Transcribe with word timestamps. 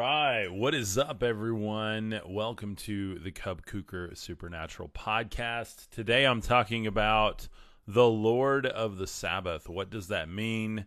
right. 0.00 0.48
What 0.48 0.74
is 0.74 0.96
up, 0.96 1.22
everyone? 1.22 2.22
Welcome 2.24 2.74
to 2.76 3.18
the 3.18 3.30
Cub 3.30 3.66
Kuker 3.66 4.16
Supernatural 4.16 4.88
Podcast. 4.88 5.90
Today 5.90 6.24
I'm 6.24 6.40
talking 6.40 6.86
about 6.86 7.48
the 7.86 8.06
Lord 8.06 8.64
of 8.64 8.96
the 8.96 9.06
Sabbath. 9.06 9.68
What 9.68 9.90
does 9.90 10.08
that 10.08 10.30
mean? 10.30 10.86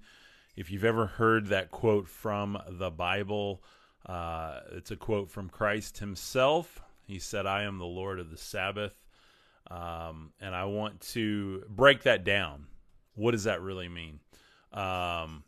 If 0.56 0.72
you've 0.72 0.84
ever 0.84 1.06
heard 1.06 1.50
that 1.50 1.70
quote 1.70 2.08
from 2.08 2.58
the 2.68 2.90
Bible, 2.90 3.64
uh, 4.08 4.62
it's 4.72 4.90
a 4.90 4.96
quote 4.96 5.30
from 5.30 5.48
Christ 5.48 6.00
himself. 6.00 6.82
He 7.06 7.20
said, 7.20 7.46
I 7.46 7.66
am 7.66 7.78
the 7.78 7.86
Lord 7.86 8.20
of 8.20 8.32
the 8.32 8.38
Sabbath. 8.38 8.96
Um, 9.70 10.34
and 10.42 10.56
I 10.56 10.66
want 10.66 11.02
to 11.12 11.62
break 11.70 12.02
that 12.02 12.24
down. 12.24 12.66
What 13.14 13.34
does 13.34 13.44
that 13.44 13.62
really 13.62 13.90
mean? 13.90 14.22
Um, 14.72 15.44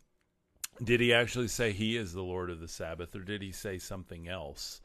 did 0.82 1.00
he 1.00 1.12
actually 1.12 1.48
say 1.48 1.72
he 1.72 1.96
is 1.96 2.12
the 2.12 2.22
Lord 2.22 2.50
of 2.50 2.60
the 2.60 2.68
Sabbath, 2.68 3.14
or 3.14 3.20
did 3.20 3.42
he 3.42 3.52
say 3.52 3.78
something 3.78 4.28
else? 4.28 4.80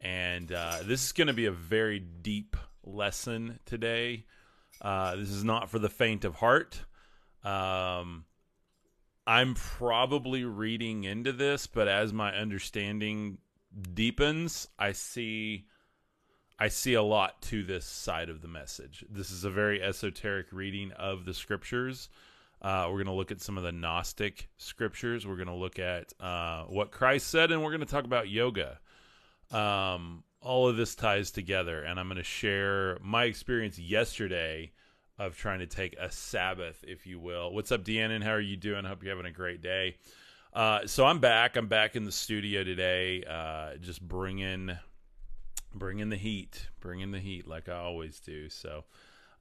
And 0.00 0.52
uh, 0.52 0.78
this 0.84 1.04
is 1.04 1.12
going 1.12 1.28
to 1.28 1.32
be 1.32 1.46
a 1.46 1.52
very 1.52 1.98
deep 1.98 2.56
lesson 2.84 3.58
today. 3.64 4.26
Uh, 4.80 5.16
this 5.16 5.30
is 5.30 5.44
not 5.44 5.70
for 5.70 5.78
the 5.78 5.88
faint 5.88 6.24
of 6.24 6.34
heart. 6.34 6.80
Um, 7.42 8.24
I'm 9.26 9.54
probably 9.54 10.44
reading 10.44 11.04
into 11.04 11.32
this, 11.32 11.66
but 11.66 11.88
as 11.88 12.12
my 12.12 12.34
understanding 12.34 13.38
deepens, 13.94 14.68
I 14.78 14.92
see 14.92 15.66
I 16.58 16.68
see 16.68 16.94
a 16.94 17.02
lot 17.02 17.42
to 17.42 17.64
this 17.64 17.84
side 17.84 18.28
of 18.28 18.40
the 18.40 18.48
message. 18.48 19.04
This 19.10 19.30
is 19.30 19.44
a 19.44 19.50
very 19.50 19.82
esoteric 19.82 20.46
reading 20.52 20.92
of 20.92 21.24
the 21.24 21.34
scriptures. 21.34 22.08
Uh, 22.64 22.86
we're 22.86 22.94
going 22.94 23.06
to 23.06 23.12
look 23.12 23.30
at 23.30 23.42
some 23.42 23.58
of 23.58 23.62
the 23.62 23.72
Gnostic 23.72 24.48
scriptures. 24.56 25.26
We're 25.26 25.36
going 25.36 25.48
to 25.48 25.54
look 25.54 25.78
at 25.78 26.14
uh, 26.18 26.64
what 26.64 26.90
Christ 26.90 27.26
said, 27.26 27.52
and 27.52 27.62
we're 27.62 27.72
going 27.72 27.80
to 27.80 27.86
talk 27.86 28.06
about 28.06 28.30
yoga. 28.30 28.80
Um, 29.52 30.24
all 30.40 30.66
of 30.66 30.78
this 30.78 30.94
ties 30.94 31.30
together, 31.30 31.82
and 31.82 32.00
I'm 32.00 32.08
going 32.08 32.16
to 32.16 32.22
share 32.22 32.96
my 33.02 33.24
experience 33.24 33.78
yesterday 33.78 34.72
of 35.18 35.36
trying 35.36 35.58
to 35.58 35.66
take 35.66 35.94
a 36.00 36.10
Sabbath, 36.10 36.82
if 36.88 37.06
you 37.06 37.20
will. 37.20 37.52
What's 37.52 37.70
up, 37.70 37.84
Deanna? 37.84 38.22
How 38.22 38.30
are 38.30 38.40
you 38.40 38.56
doing? 38.56 38.86
I 38.86 38.88
Hope 38.88 39.02
you're 39.02 39.14
having 39.14 39.30
a 39.30 39.34
great 39.34 39.60
day. 39.60 39.96
Uh, 40.54 40.86
so 40.86 41.04
I'm 41.04 41.18
back. 41.18 41.56
I'm 41.56 41.68
back 41.68 41.96
in 41.96 42.04
the 42.04 42.12
studio 42.12 42.64
today, 42.64 43.24
uh, 43.28 43.76
just 43.76 44.00
bringing 44.00 44.74
bringing 45.74 46.08
the 46.08 46.16
heat, 46.16 46.68
bringing 46.80 47.10
the 47.10 47.20
heat 47.20 47.46
like 47.46 47.68
I 47.68 47.76
always 47.76 48.20
do. 48.20 48.48
So, 48.48 48.84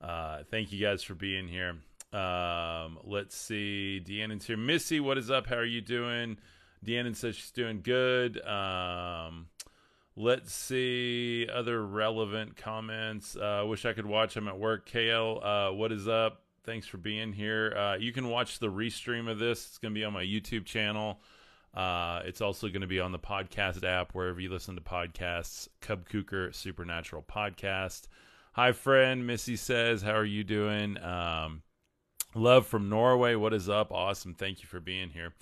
uh, 0.02 0.44
thank 0.52 0.74
you 0.74 0.86
guys 0.86 1.04
for 1.04 1.16
being 1.16 1.48
here. 1.48 1.78
Um, 2.14 3.00
let's 3.04 3.36
see. 3.36 4.02
Deanna's 4.06 4.46
here. 4.46 4.58
Missy, 4.58 5.00
what 5.00 5.18
is 5.18 5.32
up? 5.32 5.48
How 5.48 5.56
are 5.56 5.66
you 5.66 5.82
doing? 5.82 6.38
Deanna 6.86 7.16
says 7.16 7.36
she's 7.36 7.52
doing 7.52 7.82
good. 7.82 8.46
Um, 8.46 9.48
let's 10.16 10.54
see 10.54 11.48
other 11.52 11.86
relevant 11.86 12.56
comments. 12.56 13.36
Uh, 13.36 13.64
wish 13.66 13.86
I 13.86 13.94
could 13.94 14.06
watch. 14.06 14.36
I'm 14.36 14.48
at 14.48 14.60
work. 14.60 14.90
KL, 14.90 15.44
uh, 15.72 15.74
what 15.74 15.92
is 15.92 16.08
up? 16.08 16.42
Thanks 16.66 16.88
for 16.88 16.98
being 16.98 17.34
here. 17.34 17.76
Uh, 17.76 17.96
you 17.96 18.14
can 18.14 18.30
watch 18.30 18.60
the 18.60 18.68
restream 18.68 19.30
of 19.30 19.40
this. 19.40 19.66
It's 19.68 19.78
going 19.78 19.94
to 19.94 20.00
be 20.00 20.06
on 20.06 20.14
my 20.14 20.24
YouTube 20.24 20.66
channel. 20.66 21.20
Uh, 21.74 22.22
it's 22.26 22.42
also 22.42 22.68
going 22.68 22.82
to 22.82 22.88
be 22.88 23.00
on 23.00 23.12
the 23.12 23.20
podcast 23.20 23.84
app 23.84 24.14
wherever 24.14 24.40
you 24.40 24.50
listen 24.50 24.76
to 24.76 24.82
podcasts. 24.82 25.68
Cub 25.82 26.08
Kuker 26.08 26.54
Supernatural 26.54 27.24
Podcast. 27.24 28.08
Hi, 28.54 28.72
friend. 28.72 29.26
Missy 29.26 29.56
says, 29.56 30.04
"How 30.04 30.14
are 30.14 30.24
you 30.24 30.44
doing?" 30.44 31.02
Um, 31.02 31.64
love 32.36 32.68
from 32.68 32.90
Norway. 32.90 33.36
What 33.36 33.54
is 33.54 33.70
up? 33.70 33.92
Awesome. 33.92 34.34
Thank 34.34 34.62
you 34.62 34.68
for 34.68 34.80
being 34.80 35.10
here. 35.10 35.34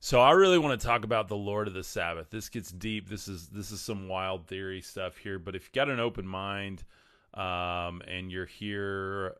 So 0.00 0.20
I 0.20 0.30
really 0.32 0.58
want 0.58 0.80
to 0.80 0.86
talk 0.86 1.04
about 1.04 1.28
the 1.28 1.36
Lord 1.36 1.66
of 1.66 1.74
the 1.74 1.82
Sabbath. 1.82 2.30
This 2.30 2.48
gets 2.48 2.70
deep. 2.70 3.08
This 3.08 3.26
is 3.26 3.48
this 3.48 3.72
is 3.72 3.80
some 3.80 4.08
wild 4.08 4.46
theory 4.46 4.80
stuff 4.80 5.16
here. 5.16 5.38
But 5.38 5.56
if 5.56 5.64
you 5.64 5.70
got 5.74 5.88
an 5.88 5.98
open 5.98 6.26
mind 6.26 6.84
um, 7.34 8.02
and 8.06 8.30
you're 8.30 8.46
here 8.46 9.34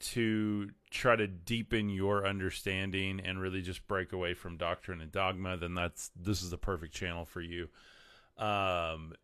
to 0.00 0.70
try 0.90 1.16
to 1.16 1.26
deepen 1.26 1.88
your 1.88 2.26
understanding 2.26 3.20
and 3.20 3.40
really 3.40 3.62
just 3.62 3.86
break 3.88 4.12
away 4.12 4.34
from 4.34 4.58
doctrine 4.58 5.00
and 5.00 5.10
dogma, 5.10 5.56
then 5.56 5.74
that's 5.74 6.10
this 6.14 6.42
is 6.42 6.50
the 6.50 6.58
perfect 6.58 6.94
channel 6.94 7.24
for 7.24 7.40
you. 7.40 7.68
Um, 8.36 9.14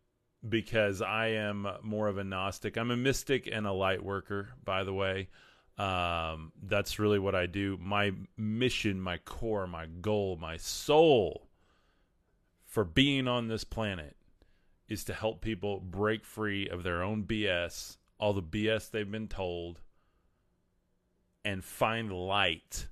because 0.47 1.01
I 1.01 1.27
am 1.27 1.67
more 1.83 2.07
of 2.07 2.17
a 2.17 2.23
Gnostic. 2.23 2.75
I'm 2.75 2.91
a 2.91 2.97
mystic 2.97 3.47
and 3.51 3.65
a 3.65 3.71
light 3.71 4.03
worker, 4.03 4.49
by 4.63 4.83
the 4.83 4.93
way. 4.93 5.29
Um, 5.77 6.53
that's 6.63 6.99
really 6.99 7.19
what 7.19 7.35
I 7.35 7.47
do. 7.47 7.77
My 7.81 8.13
mission, 8.37 9.01
my 9.01 9.17
core, 9.17 9.67
my 9.67 9.87
goal, 9.87 10.37
my 10.39 10.57
soul 10.57 11.49
for 12.65 12.83
being 12.83 13.27
on 13.27 13.47
this 13.47 13.63
planet 13.63 14.15
is 14.87 15.03
to 15.05 15.13
help 15.13 15.41
people 15.41 15.79
break 15.79 16.23
free 16.23 16.69
of 16.69 16.83
their 16.83 17.01
own 17.01 17.23
BS, 17.23 17.97
all 18.19 18.33
the 18.33 18.43
BS 18.43 18.91
they've 18.91 19.09
been 19.09 19.27
told, 19.27 19.81
and 21.43 21.63
find 21.63 22.11
light 22.11 22.87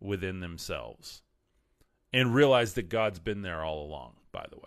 within 0.00 0.40
themselves 0.40 1.22
and 2.12 2.34
realize 2.34 2.74
that 2.74 2.88
God's 2.88 3.18
been 3.18 3.42
there 3.42 3.62
all 3.62 3.84
along, 3.84 4.14
by 4.32 4.46
the 4.50 4.56
way. 4.56 4.62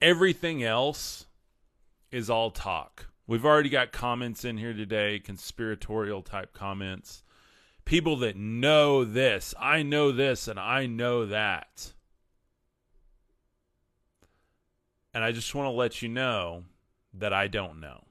Everything 0.00 0.62
else 0.62 1.26
is 2.10 2.30
all 2.30 2.50
talk. 2.50 3.08
We've 3.28 3.44
already 3.44 3.68
got 3.68 3.92
comments 3.92 4.42
in 4.42 4.56
here 4.56 4.72
today, 4.72 5.18
conspiratorial 5.18 6.22
type 6.22 6.54
comments. 6.54 7.22
People 7.84 8.16
that 8.16 8.36
know 8.36 9.04
this, 9.04 9.54
I 9.60 9.82
know 9.82 10.12
this, 10.12 10.48
and 10.48 10.58
I 10.58 10.86
know 10.86 11.26
that. 11.26 11.92
And 15.12 15.22
I 15.22 15.32
just 15.32 15.54
want 15.54 15.66
to 15.66 15.72
let 15.72 16.00
you 16.00 16.08
know 16.08 16.64
that 17.12 17.34
I 17.34 17.48
don't 17.48 17.80
know. 17.80 18.04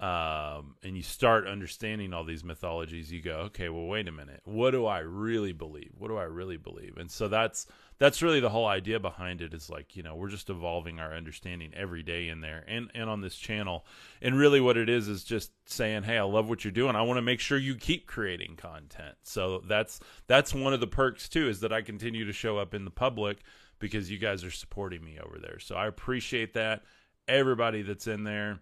um, 0.00 0.76
and 0.84 0.96
you 0.96 1.02
start 1.02 1.48
understanding 1.48 2.12
all 2.12 2.22
these 2.22 2.44
mythologies. 2.44 3.10
You 3.10 3.20
go, 3.20 3.36
okay, 3.46 3.68
well, 3.68 3.86
wait 3.86 4.06
a 4.06 4.12
minute. 4.12 4.40
What 4.44 4.70
do 4.70 4.86
I 4.86 5.00
really 5.00 5.52
believe? 5.52 5.90
What 5.98 6.06
do 6.08 6.16
I 6.16 6.24
really 6.24 6.56
believe? 6.56 6.98
And 6.98 7.10
so 7.10 7.26
that's 7.26 7.66
that's 7.98 8.22
really 8.22 8.38
the 8.38 8.50
whole 8.50 8.66
idea 8.66 9.00
behind 9.00 9.40
it. 9.40 9.52
Is 9.52 9.68
like 9.68 9.96
you 9.96 10.04
know 10.04 10.14
we're 10.14 10.28
just 10.28 10.50
evolving 10.50 11.00
our 11.00 11.14
understanding 11.14 11.72
every 11.74 12.04
day 12.04 12.28
in 12.28 12.40
there 12.40 12.64
and 12.68 12.92
and 12.94 13.10
on 13.10 13.22
this 13.22 13.34
channel. 13.34 13.84
And 14.22 14.38
really, 14.38 14.60
what 14.60 14.76
it 14.76 14.88
is 14.88 15.08
is 15.08 15.24
just 15.24 15.50
saying, 15.66 16.04
hey, 16.04 16.18
I 16.18 16.22
love 16.22 16.48
what 16.48 16.64
you're 16.64 16.70
doing. 16.70 16.94
I 16.94 17.02
want 17.02 17.18
to 17.18 17.22
make 17.22 17.40
sure 17.40 17.58
you 17.58 17.74
keep 17.74 18.06
creating 18.06 18.54
content. 18.54 19.16
So 19.24 19.64
that's 19.66 19.98
that's 20.28 20.54
one 20.54 20.72
of 20.72 20.78
the 20.78 20.86
perks 20.86 21.28
too 21.28 21.48
is 21.48 21.58
that 21.60 21.72
I 21.72 21.82
continue 21.82 22.24
to 22.24 22.32
show 22.32 22.56
up 22.56 22.72
in 22.72 22.84
the 22.84 22.90
public 22.92 23.38
because 23.80 24.10
you 24.10 24.18
guys 24.18 24.44
are 24.44 24.50
supporting 24.52 25.04
me 25.04 25.18
over 25.18 25.38
there. 25.40 25.58
So 25.58 25.74
I 25.74 25.88
appreciate 25.88 26.54
that. 26.54 26.82
Everybody 27.26 27.82
that's 27.82 28.06
in 28.06 28.24
there, 28.24 28.60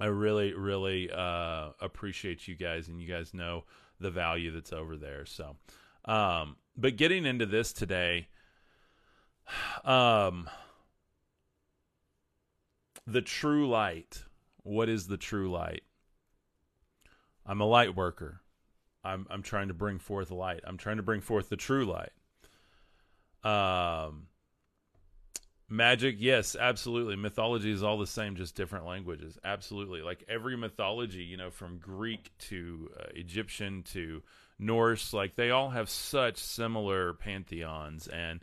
I 0.00 0.06
really, 0.06 0.54
really 0.54 1.10
uh, 1.10 1.70
appreciate 1.80 2.46
you 2.46 2.54
guys, 2.54 2.88
and 2.88 3.00
you 3.00 3.08
guys 3.08 3.34
know 3.34 3.64
the 4.00 4.10
value 4.10 4.52
that's 4.52 4.72
over 4.72 4.96
there. 4.96 5.26
So, 5.26 5.56
um, 6.04 6.56
but 6.76 6.96
getting 6.96 7.26
into 7.26 7.46
this 7.46 7.72
today, 7.72 8.28
um, 9.84 10.48
the 13.08 13.22
true 13.22 13.68
light. 13.68 14.24
What 14.62 14.88
is 14.88 15.06
the 15.06 15.16
true 15.16 15.50
light? 15.50 15.82
I'm 17.46 17.60
a 17.60 17.64
light 17.64 17.96
worker. 17.96 18.42
I'm 19.02 19.26
I'm 19.30 19.42
trying 19.42 19.68
to 19.68 19.74
bring 19.74 19.98
forth 19.98 20.30
light. 20.30 20.60
I'm 20.64 20.76
trying 20.76 20.98
to 20.98 21.02
bring 21.02 21.22
forth 21.22 21.48
the 21.48 21.56
true 21.56 21.86
light. 21.86 22.12
Um 23.42 24.27
magic, 25.68 26.16
yes, 26.18 26.56
absolutely. 26.58 27.16
Mythology 27.16 27.70
is 27.70 27.82
all 27.82 27.98
the 27.98 28.06
same, 28.06 28.36
just 28.36 28.54
different 28.54 28.86
languages. 28.86 29.38
Absolutely. 29.44 30.02
Like 30.02 30.24
every 30.28 30.56
mythology, 30.56 31.22
you 31.22 31.36
know, 31.36 31.50
from 31.50 31.78
Greek 31.78 32.30
to 32.38 32.90
uh, 32.98 33.04
Egyptian 33.14 33.82
to 33.92 34.22
Norse, 34.58 35.12
like 35.12 35.36
they 35.36 35.50
all 35.50 35.70
have 35.70 35.90
such 35.90 36.38
similar 36.38 37.14
pantheons 37.14 38.08
and 38.08 38.42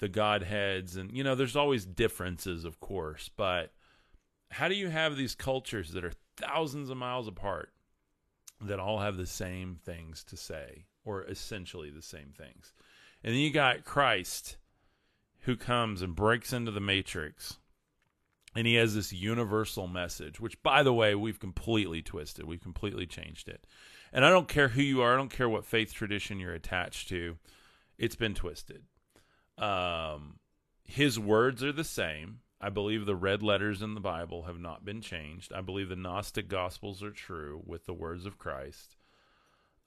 the 0.00 0.08
godheads 0.08 0.96
and 0.96 1.16
you 1.16 1.24
know, 1.24 1.34
there's 1.34 1.56
always 1.56 1.86
differences, 1.86 2.64
of 2.64 2.80
course, 2.80 3.30
but 3.36 3.72
how 4.50 4.68
do 4.68 4.74
you 4.74 4.88
have 4.88 5.16
these 5.16 5.34
cultures 5.34 5.92
that 5.92 6.04
are 6.04 6.12
thousands 6.36 6.90
of 6.90 6.96
miles 6.96 7.28
apart 7.28 7.72
that 8.60 8.78
all 8.78 8.98
have 8.98 9.16
the 9.16 9.26
same 9.26 9.78
things 9.84 10.24
to 10.24 10.36
say 10.36 10.84
or 11.04 11.24
essentially 11.24 11.90
the 11.90 12.02
same 12.02 12.32
things? 12.36 12.72
And 13.22 13.32
then 13.32 13.40
you 13.40 13.50
got 13.50 13.84
Christ 13.84 14.58
who 15.44 15.56
comes 15.56 16.02
and 16.02 16.14
breaks 16.14 16.52
into 16.52 16.70
the 16.70 16.80
matrix 16.80 17.58
and 18.54 18.66
he 18.66 18.74
has 18.74 18.94
this 18.94 19.12
universal 19.12 19.86
message 19.86 20.40
which 20.40 20.62
by 20.62 20.82
the 20.82 20.92
way 20.92 21.14
we've 21.14 21.40
completely 21.40 22.02
twisted. 22.02 22.46
We've 22.46 22.62
completely 22.62 23.06
changed 23.06 23.48
it. 23.48 23.66
And 24.12 24.24
i 24.24 24.30
don't 24.30 24.48
care 24.48 24.68
who 24.68 24.82
you 24.82 25.02
are. 25.02 25.14
I 25.14 25.16
don't 25.16 25.30
care 25.30 25.48
what 25.48 25.64
faith 25.64 25.92
tradition 25.92 26.38
you're 26.38 26.54
attached 26.54 27.08
to. 27.08 27.36
It's 27.98 28.16
been 28.16 28.34
twisted. 28.34 28.82
Um, 29.58 30.38
his 30.84 31.18
words 31.18 31.62
are 31.64 31.72
the 31.72 31.84
same. 31.84 32.40
I 32.60 32.70
believe 32.70 33.04
the 33.04 33.16
red 33.16 33.42
letters 33.42 33.82
in 33.82 33.94
the 33.94 34.00
Bible 34.00 34.44
have 34.44 34.58
not 34.58 34.84
been 34.84 35.00
changed. 35.00 35.52
I 35.52 35.60
believe 35.60 35.88
the 35.88 35.96
Gnostic 35.96 36.48
Gospels 36.48 37.02
are 37.02 37.10
true 37.10 37.60
with 37.64 37.86
the 37.86 37.92
words 37.92 38.24
of 38.24 38.38
Christ. 38.38 38.96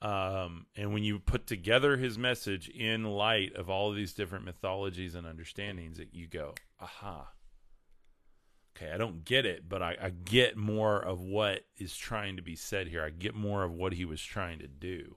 Um, 0.00 0.66
and 0.76 0.92
when 0.92 1.02
you 1.02 1.18
put 1.18 1.46
together 1.46 1.96
his 1.96 2.16
message 2.16 2.68
in 2.68 3.04
light 3.04 3.54
of 3.56 3.68
all 3.68 3.90
of 3.90 3.96
these 3.96 4.12
different 4.12 4.44
mythologies 4.44 5.14
and 5.14 5.26
understandings, 5.26 5.98
that 5.98 6.14
you 6.14 6.28
go, 6.28 6.54
aha. 6.80 7.32
Okay, 8.76 8.92
I 8.92 8.96
don't 8.96 9.24
get 9.24 9.44
it, 9.44 9.68
but 9.68 9.82
I, 9.82 9.96
I 10.00 10.10
get 10.10 10.56
more 10.56 11.00
of 11.00 11.20
what 11.20 11.64
is 11.76 11.96
trying 11.96 12.36
to 12.36 12.42
be 12.42 12.54
said 12.54 12.86
here. 12.86 13.02
I 13.02 13.10
get 13.10 13.34
more 13.34 13.64
of 13.64 13.72
what 13.72 13.92
he 13.92 14.04
was 14.04 14.22
trying 14.22 14.60
to 14.60 14.68
do. 14.68 15.16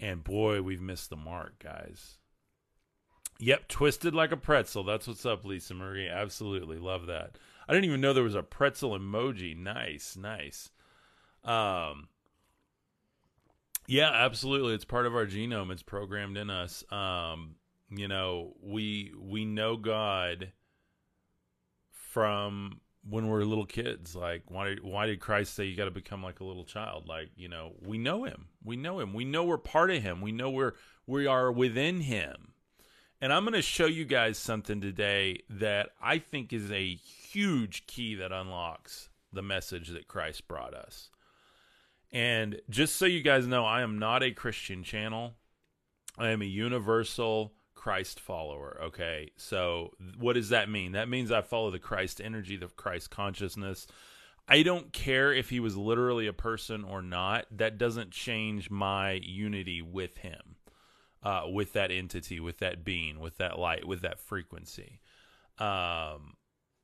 And 0.00 0.24
boy, 0.24 0.62
we've 0.62 0.80
missed 0.80 1.10
the 1.10 1.16
mark, 1.16 1.62
guys. 1.62 2.18
Yep, 3.38 3.68
twisted 3.68 4.14
like 4.14 4.32
a 4.32 4.36
pretzel. 4.36 4.82
That's 4.82 5.06
what's 5.06 5.24
up, 5.24 5.44
Lisa 5.44 5.74
Marie. 5.74 6.08
Absolutely 6.08 6.78
love 6.78 7.06
that. 7.06 7.38
I 7.68 7.72
didn't 7.72 7.86
even 7.86 8.00
know 8.00 8.12
there 8.12 8.24
was 8.24 8.34
a 8.34 8.42
pretzel 8.42 8.98
emoji. 8.98 9.56
Nice, 9.56 10.16
nice. 10.16 10.70
Um, 11.44 12.08
yeah, 13.90 14.10
absolutely. 14.12 14.74
It's 14.74 14.84
part 14.84 15.06
of 15.06 15.14
our 15.14 15.26
genome. 15.26 15.70
It's 15.70 15.82
programmed 15.82 16.36
in 16.36 16.50
us. 16.50 16.84
Um, 16.90 17.56
you 17.90 18.08
know, 18.08 18.54
we 18.62 19.12
we 19.18 19.44
know 19.44 19.76
God 19.76 20.52
from 21.90 22.80
when 23.08 23.28
we're 23.28 23.42
little 23.44 23.66
kids. 23.66 24.14
Like, 24.14 24.42
why 24.48 24.68
did 24.68 24.82
why 24.82 25.06
did 25.06 25.20
Christ 25.20 25.54
say 25.54 25.64
you 25.64 25.76
got 25.76 25.86
to 25.86 25.90
become 25.90 26.22
like 26.22 26.40
a 26.40 26.44
little 26.44 26.64
child? 26.64 27.08
Like, 27.08 27.30
you 27.36 27.48
know, 27.48 27.72
we 27.84 27.98
know 27.98 28.24
Him. 28.24 28.48
We 28.64 28.76
know 28.76 29.00
Him. 29.00 29.12
We 29.12 29.24
know 29.24 29.44
we're 29.44 29.58
part 29.58 29.90
of 29.90 30.02
Him. 30.02 30.20
We 30.20 30.32
know 30.32 30.50
we're 30.50 30.74
we 31.06 31.26
are 31.26 31.50
within 31.50 32.00
Him 32.00 32.50
and 33.20 33.32
I'm 33.32 33.44
going 33.44 33.54
to 33.54 33.62
show 33.62 33.86
you 33.86 34.04
guys 34.04 34.38
something 34.38 34.80
today 34.80 35.42
that 35.50 35.90
I 36.02 36.18
think 36.18 36.52
is 36.52 36.70
a 36.70 36.94
huge 36.94 37.86
key 37.86 38.14
that 38.14 38.32
unlocks 38.32 39.10
the 39.32 39.42
message 39.42 39.88
that 39.88 40.08
Christ 40.08 40.48
brought 40.48 40.74
us. 40.74 41.10
And 42.12 42.60
just 42.68 42.96
so 42.96 43.06
you 43.06 43.22
guys 43.22 43.46
know, 43.46 43.64
I 43.64 43.82
am 43.82 43.98
not 43.98 44.22
a 44.22 44.32
Christian 44.32 44.82
channel. 44.82 45.34
I 46.18 46.30
am 46.30 46.42
a 46.42 46.46
universal 46.46 47.54
Christ 47.74 48.20
follower. 48.20 48.78
Okay. 48.84 49.30
So, 49.36 49.92
what 50.18 50.34
does 50.34 50.50
that 50.50 50.68
mean? 50.68 50.92
That 50.92 51.08
means 51.08 51.30
I 51.30 51.40
follow 51.40 51.70
the 51.70 51.78
Christ 51.78 52.20
energy, 52.20 52.56
the 52.56 52.68
Christ 52.68 53.10
consciousness. 53.10 53.86
I 54.48 54.62
don't 54.64 54.92
care 54.92 55.32
if 55.32 55.50
he 55.50 55.60
was 55.60 55.76
literally 55.76 56.26
a 56.26 56.32
person 56.32 56.82
or 56.84 57.02
not. 57.02 57.46
That 57.52 57.78
doesn't 57.78 58.10
change 58.10 58.70
my 58.70 59.12
unity 59.12 59.80
with 59.80 60.18
him 60.18 60.56
uh, 61.22 61.44
with 61.52 61.72
that 61.74 61.90
entity, 61.90 62.40
with 62.40 62.58
that 62.58 62.84
being, 62.84 63.20
with 63.20 63.36
that 63.38 63.58
light, 63.58 63.86
with 63.86 64.02
that 64.02 64.18
frequency. 64.18 65.00
Um, 65.58 66.34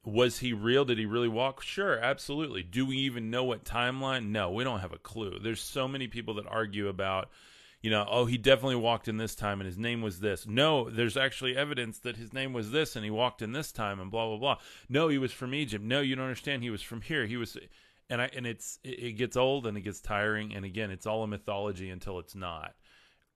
was 0.07 0.39
he 0.39 0.53
real? 0.53 0.85
Did 0.85 0.99
he 0.99 1.05
really 1.05 1.29
walk? 1.29 1.63
Sure, 1.63 1.99
absolutely. 1.99 2.63
Do 2.63 2.87
we 2.87 2.97
even 2.99 3.29
know 3.29 3.43
what 3.43 3.65
timeline? 3.65 4.29
No, 4.29 4.51
we 4.53 4.63
don't 4.63 4.79
have 4.79 4.93
a 4.93 4.99
clue. 4.99 5.39
There's 5.43 5.61
so 5.61 5.89
many 5.89 6.07
people 6.07 6.35
that 6.35 6.47
argue 6.47 6.87
about, 6.87 7.29
you 7.83 7.91
know, 7.91 8.07
oh, 8.09 8.25
he 8.25 8.39
definitely 8.39 8.77
walked 8.77 9.09
in 9.09 9.17
this 9.17 9.35
time 9.35 9.61
and 9.61 9.67
his 9.67 9.77
name 9.77 10.03
was 10.03 10.21
this. 10.21 10.47
No, 10.47 10.89
there's 10.89 11.17
actually 11.17 11.57
evidence 11.57 11.99
that 11.99 12.17
his 12.17 12.33
name 12.33 12.53
was 12.53 12.71
this 12.71 12.95
and 12.95 13.05
he 13.05 13.11
walked 13.11 13.43
in 13.43 13.51
this 13.51 13.73
time 13.73 13.99
and 13.99 14.11
blah 14.11 14.29
blah 14.29 14.39
blah. 14.39 14.57
No, 14.89 15.09
he 15.09 15.19
was 15.19 15.33
from 15.33 15.53
Egypt. 15.53 15.85
No, 15.85 16.01
you 16.01 16.15
don't 16.15 16.25
understand. 16.25 16.63
He 16.63 16.71
was 16.71 16.83
from 16.83 17.01
here. 17.01 17.27
He 17.27 17.37
was, 17.37 17.59
and 18.09 18.23
I 18.23 18.31
and 18.35 18.47
it's 18.47 18.79
it 18.85 19.17
gets 19.17 19.37
old 19.37 19.67
and 19.67 19.77
it 19.77 19.83
gets 19.83 20.01
tiring. 20.01 20.55
And 20.55 20.65
again, 20.65 20.93
it's 20.93 21.07
all 21.07 21.25
a 21.25 21.27
mythology 21.27 21.91
until 21.91 22.21
it's 22.21 22.37
not 22.37 22.75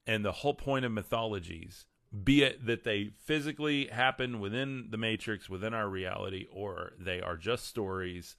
and 0.07 0.25
the 0.25 0.33
whole 0.33 0.55
point 0.55 0.85
of 0.85 0.93
mythologies 0.93 1.87
be 2.25 2.43
it 2.43 2.67
that 2.67 2.85
they 2.85 3.11
physically 3.25 3.87
happen 3.87 4.41
within 4.41 4.89
the 4.91 4.97
matrix 4.97 5.49
within 5.49 5.73
our 5.73 5.89
reality 5.89 6.47
or 6.53 6.93
they 6.99 7.21
are 7.21 7.37
just 7.37 7.67
stories 7.67 8.37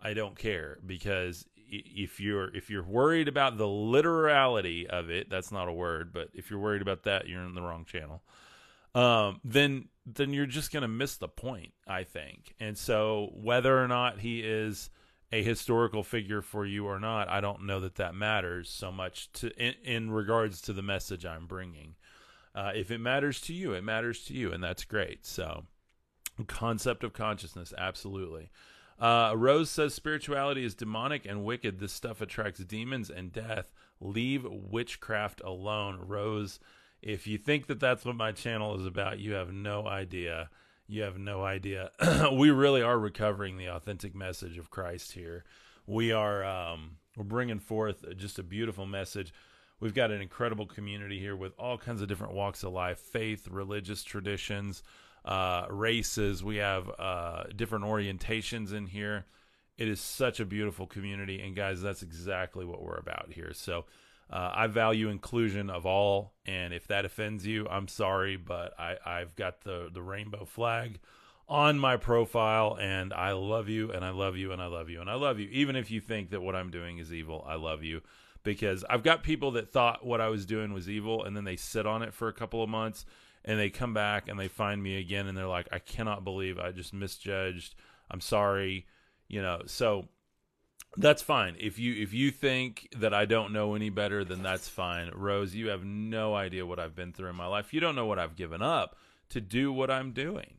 i 0.00 0.12
don't 0.12 0.36
care. 0.36 0.78
Because 0.84 1.46
if 1.68 2.20
you're 2.20 2.54
if 2.54 2.70
you're 2.70 2.84
worried 2.84 3.28
about 3.28 3.56
the 3.56 3.66
literality 3.66 4.86
of 4.86 5.10
it 5.10 5.28
that's 5.28 5.50
not 5.50 5.68
a 5.68 5.72
word 5.72 6.12
but 6.12 6.28
if 6.32 6.48
you're 6.48 6.60
worried 6.60 6.82
about 6.82 7.02
that 7.02 7.26
you're 7.26 7.42
in 7.42 7.54
the 7.54 7.62
wrong 7.62 7.84
channel. 7.84 8.22
Um, 8.94 9.40
then 9.44 9.88
then 10.06 10.32
you're 10.32 10.46
just 10.46 10.72
going 10.72 10.82
to 10.82 10.88
miss 10.88 11.16
the 11.16 11.28
point 11.28 11.72
i 11.86 12.04
think. 12.04 12.54
And 12.60 12.76
so 12.76 13.30
whether 13.34 13.82
or 13.82 13.88
not 13.88 14.20
he 14.20 14.40
is 14.40 14.90
a 15.32 15.42
historical 15.42 16.04
figure 16.04 16.40
for 16.40 16.64
you 16.64 16.86
or 16.86 17.00
not, 17.00 17.28
I 17.28 17.40
don't 17.40 17.66
know 17.66 17.80
that 17.80 17.96
that 17.96 18.14
matters 18.14 18.70
so 18.70 18.92
much 18.92 19.32
to 19.32 19.50
in, 19.56 19.74
in 19.82 20.10
regards 20.10 20.60
to 20.62 20.72
the 20.72 20.82
message 20.82 21.24
I'm 21.24 21.46
bringing. 21.46 21.96
Uh, 22.56 22.72
if 22.74 22.90
it 22.90 22.98
matters 22.98 23.40
to 23.42 23.52
you, 23.52 23.72
it 23.74 23.84
matters 23.84 24.24
to 24.24 24.34
you, 24.34 24.52
and 24.52 24.64
that's 24.64 24.84
great. 24.84 25.26
So, 25.26 25.64
concept 26.46 27.04
of 27.04 27.12
consciousness, 27.12 27.72
absolutely. 27.76 28.50
Uh, 28.98 29.34
Rose 29.36 29.70
says 29.70 29.92
spirituality 29.92 30.64
is 30.64 30.74
demonic 30.74 31.26
and 31.26 31.44
wicked. 31.44 31.78
This 31.78 31.92
stuff 31.92 32.22
attracts 32.22 32.60
demons 32.60 33.10
and 33.10 33.30
death. 33.30 33.74
Leave 34.00 34.46
witchcraft 34.48 35.42
alone, 35.44 36.00
Rose. 36.00 36.58
If 37.02 37.26
you 37.26 37.36
think 37.36 37.66
that 37.66 37.78
that's 37.78 38.06
what 38.06 38.16
my 38.16 38.32
channel 38.32 38.74
is 38.80 38.86
about, 38.86 39.18
you 39.18 39.34
have 39.34 39.52
no 39.52 39.86
idea 39.86 40.48
you 40.88 41.02
have 41.02 41.18
no 41.18 41.44
idea. 41.44 41.90
we 42.32 42.50
really 42.50 42.82
are 42.82 42.98
recovering 42.98 43.56
the 43.56 43.68
authentic 43.68 44.14
message 44.14 44.58
of 44.58 44.70
Christ 44.70 45.12
here. 45.12 45.44
We 45.86 46.12
are 46.12 46.44
um, 46.44 46.98
we're 47.16 47.24
bringing 47.24 47.58
forth 47.58 48.04
just 48.16 48.38
a 48.38 48.42
beautiful 48.42 48.86
message. 48.86 49.32
We've 49.78 49.94
got 49.94 50.10
an 50.10 50.22
incredible 50.22 50.66
community 50.66 51.18
here 51.20 51.36
with 51.36 51.52
all 51.58 51.76
kinds 51.76 52.00
of 52.00 52.08
different 52.08 52.32
walks 52.32 52.62
of 52.62 52.72
life, 52.72 52.98
faith, 52.98 53.46
religious 53.48 54.02
traditions, 54.02 54.82
uh, 55.24 55.66
races. 55.68 56.42
We 56.42 56.56
have 56.56 56.90
uh, 56.98 57.44
different 57.54 57.84
orientations 57.84 58.72
in 58.72 58.86
here. 58.86 59.26
It 59.76 59.88
is 59.88 60.00
such 60.00 60.40
a 60.40 60.46
beautiful 60.46 60.86
community, 60.86 61.42
and 61.42 61.54
guys, 61.54 61.82
that's 61.82 62.02
exactly 62.02 62.64
what 62.64 62.82
we're 62.82 62.96
about 62.96 63.32
here. 63.32 63.52
So 63.52 63.84
uh, 64.30 64.52
I 64.54 64.66
value 64.68 65.10
inclusion 65.10 65.68
of 65.68 65.84
all, 65.84 66.32
and 66.46 66.72
if 66.72 66.86
that 66.86 67.04
offends 67.04 67.46
you, 67.46 67.68
I'm 67.68 67.86
sorry, 67.86 68.36
but 68.36 68.72
I, 68.80 68.96
I've 69.04 69.36
got 69.36 69.60
the 69.62 69.90
the 69.92 70.00
rainbow 70.00 70.46
flag 70.46 70.98
on 71.48 71.78
my 71.78 71.98
profile, 71.98 72.78
and 72.80 73.12
I 73.12 73.32
love 73.32 73.68
you, 73.68 73.92
and 73.92 74.04
I 74.04 74.10
love 74.10 74.36
you, 74.36 74.52
and 74.52 74.62
I 74.62 74.66
love 74.66 74.88
you, 74.88 75.02
and 75.02 75.10
I 75.10 75.14
love 75.14 75.38
you. 75.38 75.48
Even 75.52 75.76
if 75.76 75.90
you 75.90 76.00
think 76.00 76.30
that 76.30 76.40
what 76.40 76.56
I'm 76.56 76.70
doing 76.70 76.96
is 76.96 77.12
evil, 77.12 77.44
I 77.46 77.56
love 77.56 77.84
you 77.84 78.00
because 78.46 78.84
I've 78.88 79.02
got 79.02 79.22
people 79.22 79.50
that 79.52 79.72
thought 79.72 80.06
what 80.06 80.22
I 80.22 80.28
was 80.28 80.46
doing 80.46 80.72
was 80.72 80.88
evil, 80.88 81.24
and 81.24 81.36
then 81.36 81.44
they 81.44 81.56
sit 81.56 81.84
on 81.84 82.02
it 82.02 82.14
for 82.14 82.28
a 82.28 82.32
couple 82.32 82.62
of 82.62 82.70
months, 82.70 83.04
and 83.44 83.58
they 83.58 83.68
come 83.68 83.92
back 83.92 84.28
and 84.28 84.40
they 84.40 84.48
find 84.48 84.82
me 84.82 84.98
again, 84.98 85.26
and 85.26 85.36
they're 85.36 85.46
like, 85.46 85.68
I 85.72 85.80
cannot 85.80 86.24
believe 86.24 86.58
I 86.58 86.70
just 86.70 86.94
misjudged. 86.94 87.74
I'm 88.08 88.20
sorry, 88.20 88.86
you 89.28 89.42
know. 89.42 89.62
So 89.66 90.06
that's 90.96 91.22
fine. 91.22 91.56
If 91.58 91.78
you 91.78 92.00
if 92.00 92.14
you 92.14 92.30
think 92.30 92.88
that 92.96 93.12
I 93.12 93.26
don't 93.26 93.52
know 93.52 93.74
any 93.74 93.90
better, 93.90 94.24
then 94.24 94.42
that's 94.42 94.68
fine. 94.68 95.10
Rose, 95.12 95.54
you 95.54 95.68
have 95.68 95.84
no 95.84 96.34
idea 96.34 96.64
what 96.64 96.78
I've 96.78 96.94
been 96.94 97.12
through 97.12 97.30
in 97.30 97.36
my 97.36 97.46
life. 97.46 97.74
You 97.74 97.80
don't 97.80 97.96
know 97.96 98.06
what 98.06 98.20
I've 98.20 98.36
given 98.36 98.62
up 98.62 98.96
to 99.30 99.40
do 99.40 99.72
what 99.72 99.90
I'm 99.90 100.12
doing. 100.12 100.54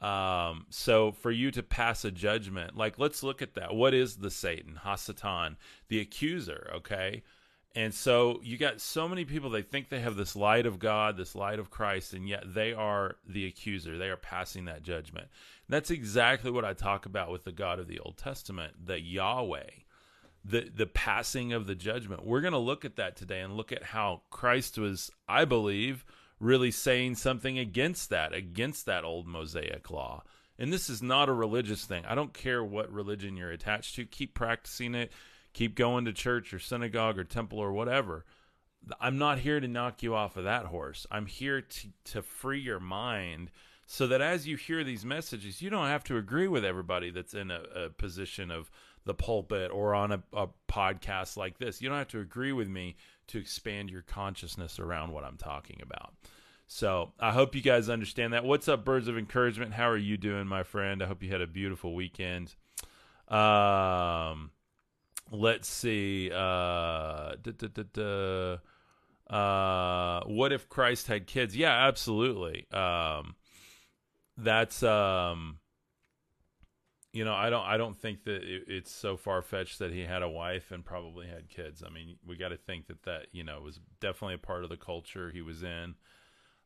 Um, 0.00 0.66
so 0.70 1.12
for 1.12 1.30
you 1.30 1.50
to 1.50 1.62
pass 1.62 2.04
a 2.04 2.10
judgment, 2.10 2.76
like 2.76 2.98
let's 2.98 3.22
look 3.22 3.42
at 3.42 3.54
that. 3.54 3.74
What 3.74 3.94
is 3.94 4.16
the 4.16 4.30
Satan, 4.30 4.80
Hasatan, 4.84 5.56
the 5.88 6.00
accuser? 6.00 6.70
Okay. 6.76 7.22
And 7.74 7.92
so 7.92 8.40
you 8.42 8.56
got 8.56 8.80
so 8.80 9.08
many 9.08 9.24
people 9.24 9.50
they 9.50 9.62
think 9.62 9.88
they 9.88 10.00
have 10.00 10.16
this 10.16 10.34
light 10.34 10.66
of 10.66 10.78
God, 10.78 11.16
this 11.16 11.34
light 11.34 11.58
of 11.58 11.70
Christ, 11.70 12.12
and 12.12 12.28
yet 12.28 12.42
they 12.54 12.72
are 12.72 13.16
the 13.26 13.46
accuser. 13.46 13.98
They 13.98 14.08
are 14.08 14.16
passing 14.16 14.64
that 14.64 14.82
judgment. 14.82 15.26
And 15.26 15.74
that's 15.74 15.90
exactly 15.90 16.50
what 16.50 16.64
I 16.64 16.72
talk 16.72 17.06
about 17.06 17.30
with 17.30 17.44
the 17.44 17.52
God 17.52 17.78
of 17.78 17.86
the 17.86 17.98
Old 17.98 18.16
Testament, 18.16 18.86
the 18.86 19.00
Yahweh, 19.00 19.70
the 20.44 20.70
the 20.74 20.86
passing 20.86 21.52
of 21.52 21.66
the 21.66 21.74
judgment. 21.74 22.24
We're 22.24 22.40
going 22.40 22.52
to 22.52 22.58
look 22.58 22.84
at 22.84 22.96
that 22.96 23.16
today 23.16 23.40
and 23.40 23.56
look 23.56 23.70
at 23.70 23.82
how 23.82 24.22
Christ 24.30 24.78
was, 24.78 25.10
I 25.28 25.44
believe, 25.44 26.04
really 26.40 26.70
saying 26.70 27.16
something 27.16 27.58
against 27.58 28.10
that, 28.10 28.32
against 28.32 28.86
that 28.86 29.04
old 29.04 29.26
Mosaic 29.26 29.90
law. 29.90 30.22
And 30.58 30.72
this 30.72 30.90
is 30.90 31.02
not 31.02 31.28
a 31.28 31.32
religious 31.32 31.84
thing. 31.84 32.04
I 32.06 32.14
don't 32.14 32.32
care 32.32 32.64
what 32.64 32.92
religion 32.92 33.36
you're 33.36 33.50
attached 33.50 33.94
to. 33.96 34.04
Keep 34.04 34.34
practicing 34.34 34.94
it. 34.94 35.12
Keep 35.52 35.76
going 35.76 36.04
to 36.04 36.12
church 36.12 36.52
or 36.52 36.58
synagogue 36.58 37.18
or 37.18 37.24
temple 37.24 37.58
or 37.58 37.72
whatever. 37.72 38.24
I'm 39.00 39.18
not 39.18 39.40
here 39.40 39.60
to 39.60 39.68
knock 39.68 40.02
you 40.02 40.14
off 40.14 40.36
of 40.36 40.44
that 40.44 40.66
horse. 40.66 41.06
I'm 41.10 41.26
here 41.26 41.60
to, 41.60 41.88
to 42.12 42.22
free 42.22 42.60
your 42.60 42.80
mind 42.80 43.50
so 43.86 44.06
that 44.06 44.20
as 44.20 44.46
you 44.46 44.56
hear 44.56 44.84
these 44.84 45.04
messages, 45.04 45.62
you 45.62 45.70
don't 45.70 45.86
have 45.86 46.04
to 46.04 46.16
agree 46.16 46.48
with 46.48 46.64
everybody 46.64 47.10
that's 47.10 47.34
in 47.34 47.50
a, 47.50 47.62
a 47.74 47.90
position 47.90 48.50
of 48.50 48.70
the 49.04 49.14
pulpit 49.14 49.70
or 49.72 49.94
on 49.94 50.12
a, 50.12 50.22
a 50.32 50.48
podcast 50.68 51.36
like 51.36 51.58
this. 51.58 51.80
You 51.80 51.88
don't 51.88 51.98
have 51.98 52.08
to 52.08 52.20
agree 52.20 52.52
with 52.52 52.68
me 52.68 52.96
to 53.28 53.38
expand 53.38 53.90
your 53.90 54.02
consciousness 54.02 54.78
around 54.78 55.12
what 55.12 55.24
I'm 55.24 55.36
talking 55.36 55.80
about. 55.82 56.14
So 56.66 57.12
I 57.18 57.32
hope 57.32 57.54
you 57.54 57.62
guys 57.62 57.88
understand 57.88 58.34
that. 58.34 58.44
What's 58.44 58.68
up, 58.68 58.84
Birds 58.84 59.08
of 59.08 59.16
Encouragement? 59.16 59.72
How 59.72 59.88
are 59.88 59.96
you 59.96 60.18
doing, 60.18 60.46
my 60.46 60.62
friend? 60.62 61.02
I 61.02 61.06
hope 61.06 61.22
you 61.22 61.30
had 61.30 61.40
a 61.40 61.46
beautiful 61.46 61.94
weekend. 61.94 62.54
Um, 63.28 64.50
let's 65.30 65.68
see. 65.68 66.30
Uh, 66.30 67.36
uh, 69.30 70.20
what 70.24 70.52
if 70.52 70.68
Christ 70.68 71.06
had 71.06 71.26
kids? 71.26 71.56
Yeah, 71.56 71.86
absolutely. 71.86 72.66
Um, 72.70 73.34
that's 74.36 74.82
um, 74.82 75.58
you 77.12 77.24
know, 77.24 77.34
I 77.34 77.50
don't 77.50 77.64
I 77.64 77.76
don't 77.76 77.96
think 77.96 78.24
that 78.24 78.42
it, 78.42 78.64
it's 78.68 78.92
so 78.92 79.16
far 79.16 79.40
fetched 79.42 79.78
that 79.78 79.92
he 79.92 80.00
had 80.02 80.22
a 80.22 80.28
wife 80.28 80.70
and 80.70 80.84
probably 80.84 81.26
had 81.26 81.48
kids. 81.48 81.82
I 81.84 81.90
mean, 81.90 82.16
we 82.26 82.36
got 82.36 82.50
to 82.50 82.56
think 82.56 82.86
that 82.88 83.04
that 83.04 83.26
you 83.32 83.42
know 83.42 83.60
was 83.60 83.80
definitely 84.00 84.34
a 84.34 84.38
part 84.38 84.64
of 84.64 84.70
the 84.70 84.76
culture 84.76 85.30
he 85.30 85.42
was 85.42 85.62
in. 85.62 85.94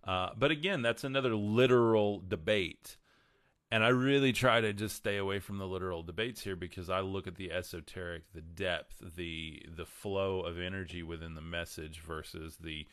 Uh, 0.05 0.31
but 0.37 0.51
again, 0.51 0.83
that's 0.83 1.05
another 1.05 1.35
literal 1.37 2.21
debate, 2.27 2.97
and 3.71 3.85
I 3.85 3.89
really 3.89 4.33
try 4.33 4.61
to 4.61 4.73
just 4.73 4.97
stay 4.97 5.17
away 5.17 5.39
from 5.39 5.59
the 5.59 5.67
literal 5.67 6.03
debates 6.03 6.43
here 6.43 6.57
because 6.57 6.91
I 6.91 7.01
look 7.01 7.29
at 7.29 7.37
the 7.37 7.53
esoteric, 7.53 8.33
the 8.35 8.41
depth, 8.41 8.97
the 9.17 9.63
the 9.77 9.87
flow 9.87 10.41
of 10.41 10.59
energy 10.59 11.05
within 11.05 11.35
the 11.37 11.41
message 11.41 12.01
versus 12.01 12.57
the 12.61 12.87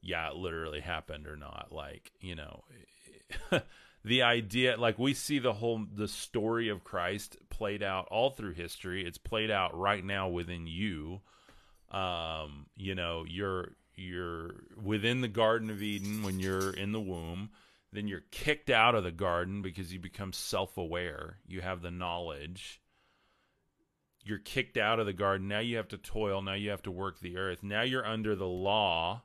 yeah, 0.00 0.30
it 0.30 0.36
literally 0.36 0.80
happened 0.80 1.26
or 1.26 1.36
not. 1.36 1.68
Like 1.70 2.12
you 2.20 2.34
know. 2.34 2.64
the 4.04 4.22
idea 4.22 4.76
like 4.76 4.98
we 4.98 5.14
see 5.14 5.38
the 5.38 5.54
whole 5.54 5.84
the 5.94 6.08
story 6.08 6.68
of 6.68 6.84
Christ 6.84 7.36
played 7.48 7.82
out 7.82 8.06
all 8.10 8.30
through 8.30 8.52
history. 8.52 9.04
It's 9.04 9.18
played 9.18 9.50
out 9.50 9.76
right 9.78 10.04
now 10.04 10.28
within 10.28 10.66
you. 10.66 11.22
Um, 11.90 12.66
you 12.76 12.94
know, 12.94 13.24
you're 13.26 13.72
you're 13.94 14.56
within 14.82 15.20
the 15.20 15.28
Garden 15.28 15.70
of 15.70 15.82
Eden 15.82 16.22
when 16.22 16.38
you're 16.38 16.70
in 16.70 16.92
the 16.92 17.00
womb. 17.00 17.50
Then 17.92 18.08
you're 18.08 18.24
kicked 18.32 18.70
out 18.70 18.96
of 18.96 19.04
the 19.04 19.12
garden 19.12 19.62
because 19.62 19.92
you 19.92 20.00
become 20.00 20.32
self-aware. 20.32 21.38
You 21.46 21.60
have 21.60 21.80
the 21.80 21.92
knowledge. 21.92 22.80
You're 24.24 24.38
kicked 24.38 24.76
out 24.76 24.98
of 24.98 25.06
the 25.06 25.12
garden. 25.12 25.46
Now 25.46 25.60
you 25.60 25.76
have 25.76 25.88
to 25.88 25.98
toil. 25.98 26.42
Now 26.42 26.54
you 26.54 26.70
have 26.70 26.82
to 26.82 26.90
work 26.90 27.20
the 27.20 27.36
earth. 27.36 27.62
Now 27.62 27.82
you're 27.82 28.04
under 28.04 28.34
the 28.34 28.48
law, 28.48 29.22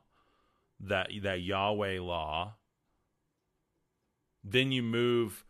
that 0.78 1.10
that 1.22 1.42
Yahweh 1.42 2.00
law 2.00 2.54
then 4.42 4.72
you 4.72 4.82
move 4.82 5.44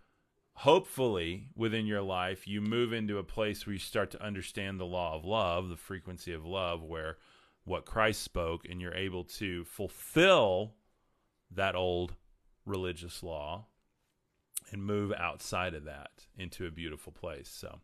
hopefully 0.55 1.49
within 1.55 1.87
your 1.87 2.03
life 2.03 2.47
you 2.47 2.61
move 2.61 2.93
into 2.93 3.19
a 3.19 3.25
place 3.25 3.67
where 3.67 3.73
you 3.73 3.79
start 3.79 4.11
to 4.11 4.23
understand 4.23 4.79
the 4.79 4.85
law 4.85 5.15
of 5.15 5.25
love 5.25 5.69
the 5.69 5.77
frequency 5.77 6.33
of 6.33 6.45
love 6.45 6.83
where 6.83 7.17
what 7.65 7.87
christ 7.87 8.23
spoke 8.23 8.67
and 8.69 8.81
you're 8.81 8.95
able 8.95 9.25
to 9.25 9.65
fulfill 9.65 10.75
that 11.51 11.75
old 11.75 12.15
religious 12.67 13.23
law 13.23 13.67
and 14.71 14.85
move 14.85 15.13
outside 15.17 15.75
of 15.75 15.85
that 15.85 16.27
into 16.39 16.67
a 16.67 16.71
beautiful 16.71 17.13
place. 17.13 17.49
So 17.49 17.79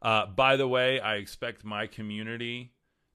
uh, 0.00 0.26
by 0.26 0.56
the 0.56 0.68
way 0.68 1.00
i 1.00 1.16
expect 1.16 1.64
my 1.64 1.86
community 1.86 2.72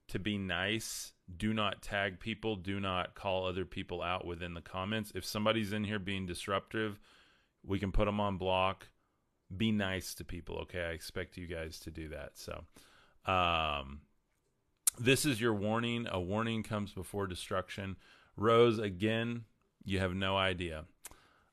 to 0.09 0.19
be 0.19 0.37
nice. 0.37 1.11
Do 1.35 1.53
not 1.53 1.81
tag 1.81 2.19
people. 2.19 2.55
Do 2.55 2.79
not 2.79 3.13
call 3.13 3.45
other 3.45 3.65
people 3.65 4.01
out 4.01 4.25
within 4.25 4.53
the 4.53 4.61
comments. 4.61 5.11
If 5.13 5.25
somebody's 5.25 5.73
in 5.73 5.83
here 5.83 5.99
being 5.99 6.25
disruptive 6.25 6.97
we 7.67 7.79
can 7.79 7.91
put 7.91 8.05
them 8.05 8.19
on 8.19 8.37
block. 8.37 8.87
Be 9.55 9.71
nice 9.71 10.13
to 10.15 10.23
people, 10.23 10.57
okay? 10.59 10.81
I 10.81 10.91
expect 10.91 11.37
you 11.37 11.47
guys 11.47 11.79
to 11.81 11.91
do 11.91 12.09
that. 12.09 12.31
So, 12.35 12.63
um, 13.31 14.01
this 14.99 15.25
is 15.25 15.39
your 15.39 15.53
warning. 15.53 16.07
A 16.09 16.19
warning 16.19 16.63
comes 16.63 16.91
before 16.91 17.27
destruction. 17.27 17.97
Rose, 18.35 18.79
again, 18.79 19.43
you 19.85 19.99
have 19.99 20.13
no 20.13 20.37
idea. 20.37 20.85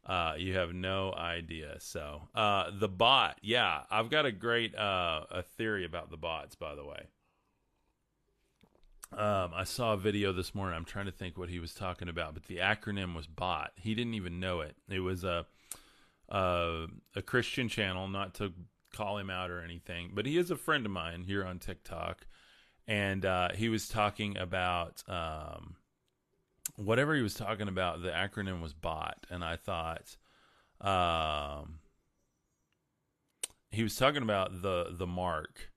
Uh, 0.06 0.34
you 0.36 0.54
have 0.54 0.72
no 0.72 1.14
idea. 1.14 1.76
So, 1.78 2.28
uh, 2.34 2.70
the 2.78 2.88
bot, 2.88 3.38
yeah, 3.42 3.82
I've 3.90 4.10
got 4.10 4.26
a 4.26 4.32
great 4.32 4.74
uh, 4.76 5.22
a 5.30 5.42
theory 5.42 5.84
about 5.84 6.10
the 6.10 6.16
bots, 6.16 6.54
by 6.54 6.74
the 6.74 6.84
way. 6.84 7.06
Um, 9.12 9.52
I 9.54 9.64
saw 9.64 9.92
a 9.92 9.96
video 9.96 10.32
this 10.32 10.54
morning. 10.54 10.74
I'm 10.74 10.84
trying 10.84 11.06
to 11.06 11.12
think 11.12 11.38
what 11.38 11.48
he 11.48 11.60
was 11.60 11.72
talking 11.72 12.08
about, 12.08 12.34
but 12.34 12.46
the 12.46 12.56
acronym 12.56 13.14
was 13.14 13.26
bot. 13.26 13.72
He 13.76 13.94
didn't 13.94 14.14
even 14.14 14.40
know 14.40 14.60
it. 14.60 14.74
It 14.88 15.00
was 15.00 15.22
a 15.22 15.46
uh, 16.28 16.86
a 17.14 17.22
Christian 17.22 17.68
channel, 17.68 18.08
not 18.08 18.34
to 18.34 18.52
call 18.92 19.18
him 19.18 19.30
out 19.30 19.50
or 19.50 19.60
anything, 19.60 20.10
but 20.14 20.26
he 20.26 20.38
is 20.38 20.50
a 20.50 20.56
friend 20.56 20.86
of 20.86 20.92
mine 20.92 21.24
here 21.24 21.44
on 21.44 21.58
TikTok, 21.58 22.26
and 22.86 23.24
uh, 23.24 23.50
he 23.54 23.68
was 23.68 23.88
talking 23.88 24.36
about 24.36 25.02
um, 25.08 25.76
whatever 26.76 27.14
he 27.14 27.22
was 27.22 27.34
talking 27.34 27.68
about. 27.68 28.02
The 28.02 28.10
acronym 28.10 28.62
was 28.62 28.72
BOT, 28.72 29.26
and 29.30 29.44
I 29.44 29.56
thought 29.56 30.16
um, 30.80 31.80
he 33.70 33.82
was 33.82 33.96
talking 33.96 34.22
about 34.22 34.62
the 34.62 34.88
the 34.90 35.06
mark, 35.06 35.70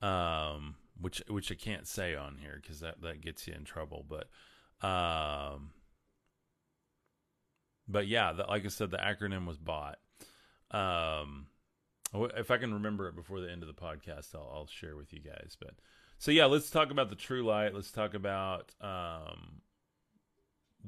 um, 0.00 0.76
which 1.00 1.22
which 1.28 1.50
I 1.50 1.56
can't 1.56 1.86
say 1.86 2.14
on 2.14 2.38
here 2.40 2.58
because 2.60 2.80
that 2.80 3.00
that 3.02 3.20
gets 3.20 3.46
you 3.46 3.54
in 3.54 3.64
trouble, 3.64 4.04
but. 4.08 4.28
Um, 4.84 5.70
but 7.88 8.06
yeah, 8.06 8.32
the, 8.32 8.44
like 8.44 8.64
I 8.64 8.68
said, 8.68 8.90
the 8.90 8.98
acronym 8.98 9.46
was 9.46 9.58
BOT. 9.58 9.98
Um, 10.70 11.46
if 12.14 12.50
I 12.50 12.58
can 12.58 12.74
remember 12.74 13.08
it 13.08 13.16
before 13.16 13.40
the 13.40 13.50
end 13.50 13.62
of 13.62 13.68
the 13.68 13.74
podcast, 13.74 14.34
I'll, 14.34 14.50
I'll, 14.54 14.66
share 14.66 14.96
with 14.96 15.12
you 15.12 15.20
guys. 15.20 15.56
But 15.58 15.74
so 16.18 16.30
yeah, 16.30 16.46
let's 16.46 16.70
talk 16.70 16.90
about 16.90 17.10
the 17.10 17.16
true 17.16 17.44
light. 17.44 17.74
Let's 17.74 17.90
talk 17.90 18.14
about 18.14 18.74
um, 18.80 19.62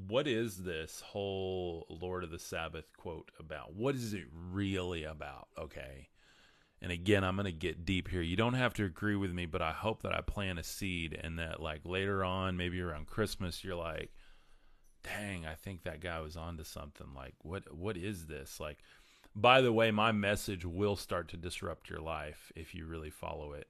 what 0.08 0.26
is 0.26 0.58
this 0.58 1.00
whole 1.00 1.86
Lord 1.88 2.24
of 2.24 2.30
the 2.30 2.38
Sabbath 2.38 2.92
quote 2.96 3.30
about? 3.38 3.74
What 3.74 3.94
is 3.94 4.14
it 4.14 4.24
really 4.32 5.04
about? 5.04 5.48
Okay. 5.58 6.08
And 6.82 6.92
again, 6.92 7.24
I'm 7.24 7.36
going 7.36 7.46
to 7.46 7.52
get 7.52 7.86
deep 7.86 8.08
here. 8.08 8.20
You 8.20 8.36
don't 8.36 8.54
have 8.54 8.74
to 8.74 8.84
agree 8.84 9.16
with 9.16 9.32
me, 9.32 9.46
but 9.46 9.62
I 9.62 9.72
hope 9.72 10.02
that 10.02 10.14
I 10.14 10.20
plant 10.20 10.58
a 10.58 10.62
seed 10.62 11.18
and 11.18 11.38
that, 11.38 11.58
like, 11.60 11.80
later 11.86 12.22
on, 12.22 12.58
maybe 12.58 12.78
around 12.80 13.06
Christmas, 13.06 13.64
you're 13.64 13.74
like, 13.74 14.10
dang, 15.04 15.46
I 15.46 15.54
think 15.54 15.84
that 15.84 16.00
guy 16.00 16.20
was 16.20 16.36
onto 16.36 16.64
something. 16.64 17.08
Like, 17.14 17.34
what 17.42 17.72
what 17.72 17.96
is 17.96 18.26
this? 18.26 18.58
Like, 18.58 18.78
by 19.36 19.60
the 19.60 19.72
way, 19.72 19.90
my 19.90 20.10
message 20.12 20.64
will 20.64 20.96
start 20.96 21.28
to 21.28 21.36
disrupt 21.36 21.90
your 21.90 22.00
life 22.00 22.50
if 22.56 22.74
you 22.74 22.86
really 22.86 23.10
follow 23.10 23.52
it, 23.52 23.68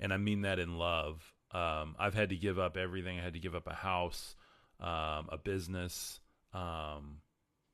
and 0.00 0.12
I 0.12 0.16
mean 0.16 0.42
that 0.42 0.58
in 0.58 0.78
love. 0.78 1.34
Um, 1.50 1.94
I've 1.98 2.14
had 2.14 2.30
to 2.30 2.36
give 2.36 2.58
up 2.58 2.76
everything. 2.76 3.18
I 3.18 3.22
had 3.22 3.34
to 3.34 3.38
give 3.38 3.54
up 3.54 3.68
a 3.68 3.74
house, 3.74 4.34
um, 4.80 5.28
a 5.28 5.38
business, 5.42 6.18
um, 6.52 7.18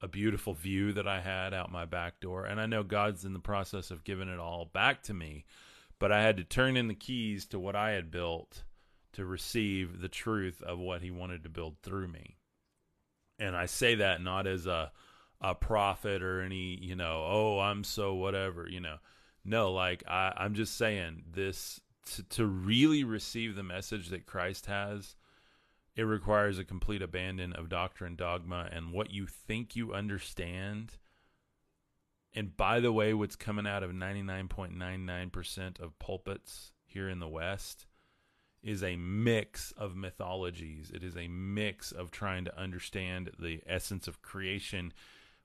a 0.03 0.09
beautiful 0.09 0.53
view 0.53 0.93
that 0.95 1.09
I 1.09 1.21
had 1.21 1.55
out 1.55 1.73
my 1.73 1.85
back 1.85 2.21
door, 2.21 2.45
and 2.45 2.61
I 2.61 2.67
know 2.67 2.83
God's 2.83 3.25
in 3.25 3.33
the 3.33 3.39
process 3.39 3.91
of 3.91 4.05
giving 4.05 4.29
it 4.29 4.39
all 4.39 4.65
back 4.65 5.03
to 5.05 5.15
me. 5.15 5.45
But 5.99 6.13
I 6.13 6.23
had 6.23 6.39
to 6.39 6.45
turn 6.45 6.79
in 6.79 6.89
the 6.89 6.95
keys 6.95 7.45
to 7.49 7.59
what 7.59 7.77
I 7.77 7.91
had 7.91 8.11
built 8.11 8.63
to 9.13 9.27
receive 9.27 10.01
the 10.01 10.09
truth 10.09 10.63
of 10.63 10.79
what 10.79 11.03
He 11.03 11.11
wanted 11.11 11.43
to 11.43 11.51
build 11.51 11.77
through 11.83 12.09
me 12.09 12.39
and 13.41 13.57
I 13.57 13.67
say 13.67 13.97
that 13.97 14.23
not 14.23 14.47
as 14.47 14.67
a 14.67 14.93
a 15.41 15.55
prophet 15.55 16.23
or 16.23 16.43
any 16.43 16.79
you 16.81 16.95
know 16.95 17.25
oh 17.27 17.59
I'm 17.59 17.83
so 17.83 18.15
whatever 18.15 18.69
you 18.69 18.81
know 18.81 18.97
no 19.45 19.73
like 19.73 20.05
I 20.07 20.33
I'm 20.37 20.55
just 20.55 20.77
saying 20.77 21.25
this 21.33 21.81
to, 22.17 22.23
to 22.25 22.47
really 22.47 23.05
receive 23.05 23.55
the 23.55 23.63
message 23.63 24.09
that 24.09 24.27
Christ 24.27 24.67
has 24.67 25.17
It 25.97 26.03
requires 26.03 26.59
a 26.59 26.65
complete 26.65 27.03
abandon 27.03 27.53
of 27.53 27.69
doctrine, 27.69 28.17
dogma, 28.17 28.69
and 28.71 28.93
what 28.93 29.11
you 29.11 29.27
think 29.27 29.77
you 29.77 29.93
understand. 29.93 30.93
And 32.33 32.57
by 32.57 32.81
the 32.81 32.93
way, 32.93 33.13
what's 33.13 33.37
coming 33.37 33.67
out 33.67 33.83
of 33.83 33.91
99.99% 33.91 35.81
of 35.81 35.99
pulpits 35.99 36.73
here 36.87 37.09
in 37.09 37.19
the 37.19 37.29
West 37.29 37.87
is 38.63 38.83
a 38.83 38.97
mix 38.97 39.73
of 39.73 39.97
mythologies. 39.97 40.91
It 40.95 41.03
is 41.03 41.17
a 41.17 41.29
mix 41.29 41.93
of 41.93 42.11
trying 42.11 42.45
to 42.45 42.59
understand 42.59 43.31
the 43.39 43.61
essence 43.67 44.07
of 44.07 44.23
creation 44.23 44.93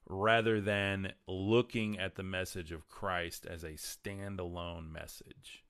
rather 0.08 0.60
than 0.60 1.12
looking 1.26 1.98
at 1.98 2.14
the 2.14 2.22
message 2.22 2.72
of 2.72 2.88
Christ 2.88 3.46
as 3.46 3.64
a 3.64 3.72
standalone 3.72 4.90
message. 4.90 5.64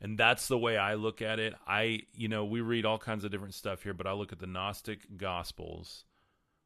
And 0.00 0.16
that's 0.16 0.46
the 0.46 0.58
way 0.58 0.76
I 0.76 0.94
look 0.94 1.20
at 1.20 1.40
it. 1.40 1.54
I, 1.66 2.02
you 2.14 2.28
know, 2.28 2.44
we 2.44 2.60
read 2.60 2.86
all 2.86 2.98
kinds 2.98 3.24
of 3.24 3.32
different 3.32 3.54
stuff 3.54 3.82
here, 3.82 3.94
but 3.94 4.06
I 4.06 4.12
look 4.12 4.32
at 4.32 4.38
the 4.38 4.46
Gnostic 4.46 5.16
Gospels 5.16 6.04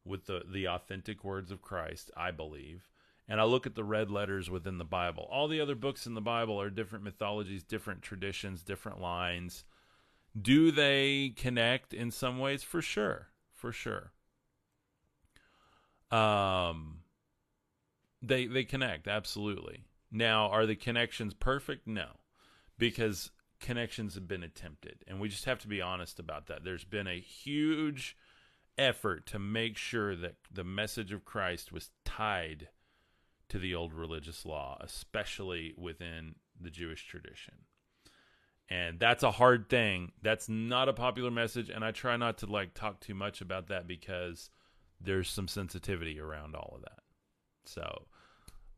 with 0.04 0.26
the, 0.26 0.42
the 0.46 0.68
authentic 0.68 1.24
words 1.24 1.50
of 1.50 1.62
Christ, 1.62 2.10
I 2.16 2.30
believe. 2.30 2.91
And 3.32 3.40
I 3.40 3.44
look 3.44 3.66
at 3.66 3.74
the 3.74 3.82
red 3.82 4.10
letters 4.10 4.50
within 4.50 4.76
the 4.76 4.84
Bible. 4.84 5.26
All 5.30 5.48
the 5.48 5.62
other 5.62 5.74
books 5.74 6.06
in 6.06 6.12
the 6.12 6.20
Bible 6.20 6.60
are 6.60 6.68
different 6.68 7.02
mythologies, 7.02 7.62
different 7.62 8.02
traditions, 8.02 8.62
different 8.62 9.00
lines. 9.00 9.64
Do 10.38 10.70
they 10.70 11.32
connect 11.34 11.94
in 11.94 12.10
some 12.10 12.38
ways? 12.38 12.62
For 12.62 12.82
sure. 12.82 13.28
For 13.54 13.72
sure. 13.72 14.12
Um, 16.10 16.98
they 18.20 18.44
they 18.44 18.64
connect 18.64 19.08
absolutely. 19.08 19.86
Now, 20.10 20.50
are 20.50 20.66
the 20.66 20.76
connections 20.76 21.32
perfect? 21.32 21.86
No, 21.86 22.08
because 22.76 23.30
connections 23.60 24.14
have 24.14 24.28
been 24.28 24.42
attempted, 24.42 25.04
and 25.08 25.18
we 25.18 25.30
just 25.30 25.46
have 25.46 25.60
to 25.60 25.68
be 25.68 25.80
honest 25.80 26.18
about 26.18 26.48
that. 26.48 26.64
There's 26.64 26.84
been 26.84 27.06
a 27.06 27.18
huge 27.18 28.14
effort 28.76 29.24
to 29.28 29.38
make 29.38 29.78
sure 29.78 30.14
that 30.16 30.34
the 30.52 30.64
message 30.64 31.14
of 31.14 31.24
Christ 31.24 31.72
was 31.72 31.92
tied 32.04 32.68
to 33.52 33.58
the 33.58 33.74
old 33.74 33.92
religious 33.92 34.46
law, 34.46 34.78
especially 34.80 35.74
within 35.76 36.34
the 36.58 36.70
Jewish 36.70 37.06
tradition. 37.06 37.54
And 38.70 38.98
that's 38.98 39.22
a 39.22 39.30
hard 39.30 39.68
thing. 39.68 40.12
That's 40.22 40.48
not 40.48 40.88
a 40.88 40.94
popular 40.94 41.30
message, 41.30 41.68
and 41.68 41.84
I 41.84 41.90
try 41.90 42.16
not 42.16 42.38
to 42.38 42.46
like 42.46 42.72
talk 42.72 43.00
too 43.00 43.12
much 43.14 43.42
about 43.42 43.68
that 43.68 43.86
because 43.86 44.48
there's 45.02 45.28
some 45.28 45.48
sensitivity 45.48 46.18
around 46.18 46.54
all 46.54 46.72
of 46.76 46.82
that. 46.82 47.00
So, 47.66 48.06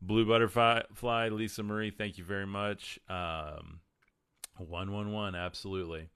Blue 0.01 0.25
Butterfly, 0.25 1.29
Lisa 1.29 1.63
Marie, 1.63 1.91
thank 1.91 2.17
you 2.17 2.25
very 2.25 2.45
much. 2.45 2.99
Um, 3.07 3.79
one 4.57 4.91
one 4.91 5.13
one, 5.13 5.35
absolutely. 5.35 6.09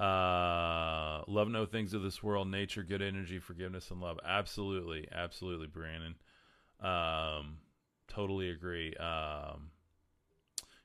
Uh, 0.00 1.22
love 1.28 1.48
no 1.48 1.66
things 1.66 1.94
of 1.94 2.02
this 2.02 2.20
world, 2.20 2.48
nature, 2.48 2.82
good 2.82 3.02
energy, 3.02 3.38
forgiveness, 3.38 3.92
and 3.92 4.00
love. 4.00 4.18
Absolutely, 4.26 5.06
absolutely, 5.12 5.68
Brandon. 5.68 6.16
Um, 6.80 7.58
totally 8.08 8.50
agree. 8.50 8.94
Um, 8.96 9.70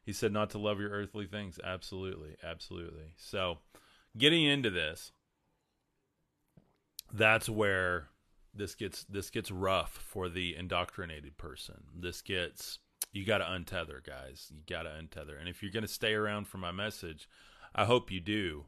he 0.04 0.14
said 0.14 0.32
not 0.32 0.52
to 0.52 0.58
love 0.58 0.80
your 0.80 0.90
earthly 0.90 1.26
things. 1.26 1.60
Absolutely, 1.64 2.38
absolutely. 2.44 3.12
So, 3.18 3.60
getting 4.18 4.44
into 4.46 4.70
this, 4.70 5.12
that's 7.12 7.50
where 7.50 8.08
this 8.54 8.76
gets 8.76 9.04
this 9.06 9.30
gets 9.30 9.52
rough 9.52 9.92
for 9.92 10.30
the 10.30 10.56
indoctrinated 10.56 11.38
person. 11.38 11.84
This 11.96 12.22
gets 12.22 12.80
you 13.12 13.26
got 13.26 13.40
to 13.40 13.46
untether, 13.46 14.04
guys. 14.06 14.52
You 14.54 14.62
got 14.68 14.84
to 14.84 14.90
untether. 14.90 15.40
And 15.40 15.48
if 15.48 15.62
you're 15.62 15.72
going 15.72 15.86
to 15.86 15.88
stay 15.88 16.14
around 16.14 16.48
for 16.48 16.58
my 16.58 16.72
message, 16.72 17.28
I 17.74 17.86
hope 17.86 18.12
you 18.12 18.20
do. 18.20 18.66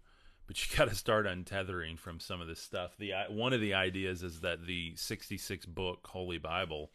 But 0.47 0.59
you 0.61 0.77
got 0.77 0.89
to 0.89 0.95
start 0.95 1.25
untethering 1.25 1.97
from 1.97 2.19
some 2.19 2.41
of 2.41 2.47
this 2.47 2.59
stuff. 2.59 2.95
The 2.97 3.13
one 3.29 3.53
of 3.53 3.61
the 3.61 3.73
ideas 3.73 4.23
is 4.23 4.41
that 4.41 4.65
the 4.65 4.93
66 4.95 5.65
book 5.67 6.07
Holy 6.07 6.37
Bible 6.37 6.91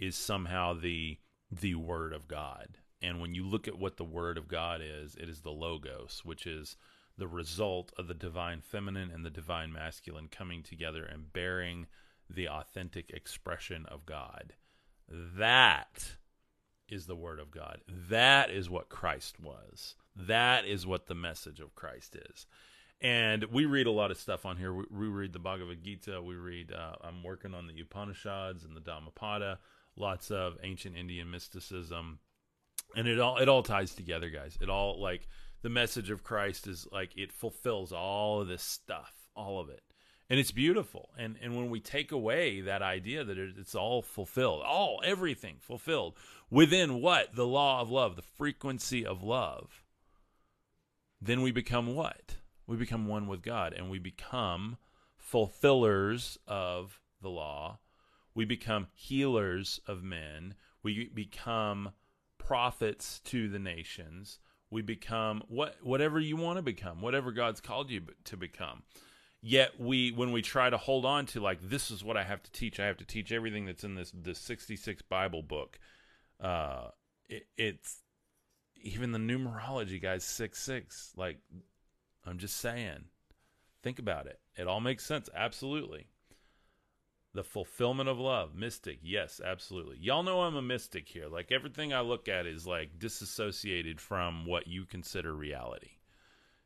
is 0.00 0.16
somehow 0.16 0.74
the 0.74 1.18
the 1.50 1.74
Word 1.74 2.12
of 2.12 2.28
God. 2.28 2.78
And 3.02 3.20
when 3.20 3.34
you 3.34 3.44
look 3.46 3.66
at 3.66 3.78
what 3.78 3.96
the 3.96 4.04
Word 4.04 4.38
of 4.38 4.48
God 4.48 4.80
is, 4.82 5.16
it 5.16 5.28
is 5.28 5.40
the 5.40 5.50
Logos, 5.50 6.22
which 6.24 6.46
is 6.46 6.76
the 7.16 7.28
result 7.28 7.92
of 7.98 8.08
the 8.08 8.14
divine 8.14 8.60
feminine 8.60 9.10
and 9.10 9.24
the 9.24 9.30
divine 9.30 9.72
masculine 9.72 10.28
coming 10.28 10.62
together 10.62 11.04
and 11.04 11.32
bearing 11.32 11.86
the 12.28 12.48
authentic 12.48 13.10
expression 13.10 13.84
of 13.86 14.06
God. 14.06 14.54
That 15.08 16.16
is 16.88 17.06
the 17.06 17.16
Word 17.16 17.40
of 17.40 17.50
God. 17.50 17.80
That 17.88 18.50
is 18.50 18.70
what 18.70 18.88
Christ 18.88 19.40
was. 19.40 19.96
That 20.14 20.64
is 20.64 20.86
what 20.86 21.06
the 21.06 21.14
message 21.14 21.60
of 21.60 21.74
Christ 21.74 22.16
is. 22.30 22.46
And 23.00 23.44
we 23.44 23.64
read 23.64 23.86
a 23.86 23.92
lot 23.92 24.10
of 24.10 24.18
stuff 24.18 24.44
on 24.44 24.56
here. 24.56 24.72
We, 24.74 24.84
we 24.90 25.06
read 25.08 25.32
the 25.32 25.38
Bhagavad 25.38 25.82
Gita. 25.82 26.20
We 26.20 26.34
read, 26.34 26.72
uh, 26.72 26.96
I'm 27.02 27.22
working 27.22 27.54
on 27.54 27.66
the 27.66 27.80
Upanishads 27.80 28.64
and 28.64 28.76
the 28.76 28.80
Dhammapada, 28.80 29.58
lots 30.00 30.30
of 30.30 30.56
ancient 30.62 30.96
Indian 30.96 31.30
mysticism. 31.30 32.18
And 32.96 33.06
it 33.06 33.20
all 33.20 33.38
it 33.38 33.48
all 33.48 33.62
ties 33.62 33.94
together, 33.94 34.30
guys. 34.30 34.58
It 34.60 34.68
all 34.68 35.00
like 35.00 35.28
the 35.62 35.68
message 35.68 36.10
of 36.10 36.24
Christ 36.24 36.66
is 36.66 36.86
like 36.90 37.16
it 37.16 37.32
fulfills 37.32 37.92
all 37.92 38.40
of 38.40 38.48
this 38.48 38.62
stuff, 38.62 39.12
all 39.36 39.60
of 39.60 39.68
it. 39.68 39.82
And 40.28 40.40
it's 40.40 40.52
beautiful. 40.52 41.10
And 41.18 41.36
and 41.42 41.56
when 41.56 41.70
we 41.70 41.80
take 41.80 42.10
away 42.10 42.60
that 42.62 42.82
idea 42.82 43.22
that 43.22 43.38
it's 43.38 43.74
all 43.74 44.02
fulfilled 44.02 44.62
all 44.66 45.00
everything 45.04 45.56
fulfilled 45.60 46.16
within 46.50 47.00
what? 47.00 47.34
The 47.34 47.46
law 47.46 47.80
of 47.80 47.90
love 47.90 48.16
the 48.16 48.22
frequency 48.22 49.06
of 49.06 49.22
love. 49.22 49.84
Then 51.20 51.42
we 51.42 51.52
become 51.52 51.94
what? 51.94 52.36
We 52.66 52.76
become 52.76 53.06
one 53.06 53.26
with 53.26 53.42
god 53.42 53.72
and 53.72 53.90
we 53.90 53.98
become 53.98 54.78
fulfillers 55.16 56.38
of 56.48 56.98
the 57.20 57.28
law 57.28 57.78
we 58.34 58.44
become 58.44 58.86
healers 58.92 59.80
of 59.86 60.02
men 60.02 60.54
we 60.82 61.08
become 61.14 61.90
prophets 62.38 63.20
to 63.20 63.48
the 63.48 63.58
nations 63.58 64.38
we 64.70 64.82
become 64.82 65.42
what 65.48 65.76
whatever 65.82 66.18
you 66.18 66.36
want 66.36 66.56
to 66.56 66.62
become 66.62 67.00
whatever 67.00 67.32
god's 67.32 67.60
called 67.60 67.90
you 67.90 68.00
to 68.24 68.36
become 68.36 68.82
Yet 69.42 69.80
we, 69.80 70.12
when 70.12 70.32
we 70.32 70.42
try 70.42 70.68
to 70.68 70.76
hold 70.76 71.06
on 71.06 71.24
to 71.26 71.40
like 71.40 71.60
this 71.62 71.90
is 71.90 72.04
what 72.04 72.18
I 72.18 72.24
have 72.24 72.42
to 72.42 72.52
teach, 72.52 72.78
I 72.78 72.86
have 72.86 72.98
to 72.98 73.06
teach 73.06 73.32
everything 73.32 73.64
that's 73.64 73.84
in 73.84 73.94
this 73.94 74.12
sixty 74.38 74.76
six 74.76 75.00
Bible 75.00 75.42
book. 75.42 75.78
Uh, 76.38 76.88
it, 77.26 77.46
it's 77.56 78.02
even 78.82 79.12
the 79.12 79.18
numerology, 79.18 80.00
guys, 80.00 80.24
six 80.24 80.60
six. 80.60 81.12
Like 81.16 81.38
I'm 82.26 82.36
just 82.36 82.58
saying, 82.58 83.04
think 83.82 83.98
about 83.98 84.26
it. 84.26 84.40
It 84.56 84.66
all 84.66 84.80
makes 84.80 85.06
sense. 85.06 85.30
Absolutely. 85.34 86.08
The 87.32 87.44
fulfillment 87.44 88.08
of 88.08 88.18
love, 88.18 88.54
mystic. 88.56 88.98
Yes, 89.02 89.40
absolutely. 89.44 89.98
Y'all 90.00 90.24
know 90.24 90.40
I'm 90.42 90.56
a 90.56 90.62
mystic 90.62 91.08
here. 91.08 91.28
Like 91.28 91.52
everything 91.52 91.92
I 91.92 92.00
look 92.00 92.28
at 92.28 92.46
is 92.46 92.66
like 92.66 92.98
disassociated 92.98 94.00
from 94.00 94.46
what 94.46 94.66
you 94.66 94.84
consider 94.84 95.32
reality. 95.32 95.90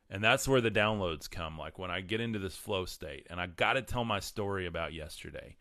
And 0.09 0.23
that's 0.23 0.47
where 0.47 0.61
the 0.61 0.71
downloads 0.71 1.29
come. 1.29 1.57
Like 1.57 1.77
when 1.77 1.91
I 1.91 2.01
get 2.01 2.21
into 2.21 2.39
this 2.39 2.55
flow 2.55 2.85
state, 2.85 3.27
and 3.29 3.39
I 3.39 3.47
got 3.47 3.73
to 3.73 3.81
tell 3.81 4.05
my 4.05 4.19
story 4.19 4.65
about 4.65 4.93
yesterday. 4.93 5.55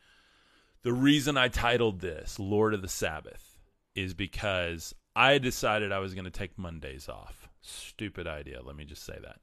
The 0.83 0.93
reason 0.93 1.37
I 1.39 1.49
titled 1.49 2.01
this 2.01 2.39
Lord 2.39 2.75
of 2.75 2.83
the 2.83 2.89
Sabbath 2.89 3.59
is 3.95 4.13
because 4.13 4.95
I 5.17 5.39
decided 5.39 5.93
I 5.93 5.99
was 5.99 6.15
going 6.15 6.27
to 6.27 6.31
take 6.31 6.59
Mondays 6.59 7.09
off. 7.09 7.49
Stupid 7.63 8.27
idea. 8.27 8.61
Let 8.63 8.77
me 8.77 8.85
just 8.85 9.05
say 9.05 9.19
that. 9.23 9.41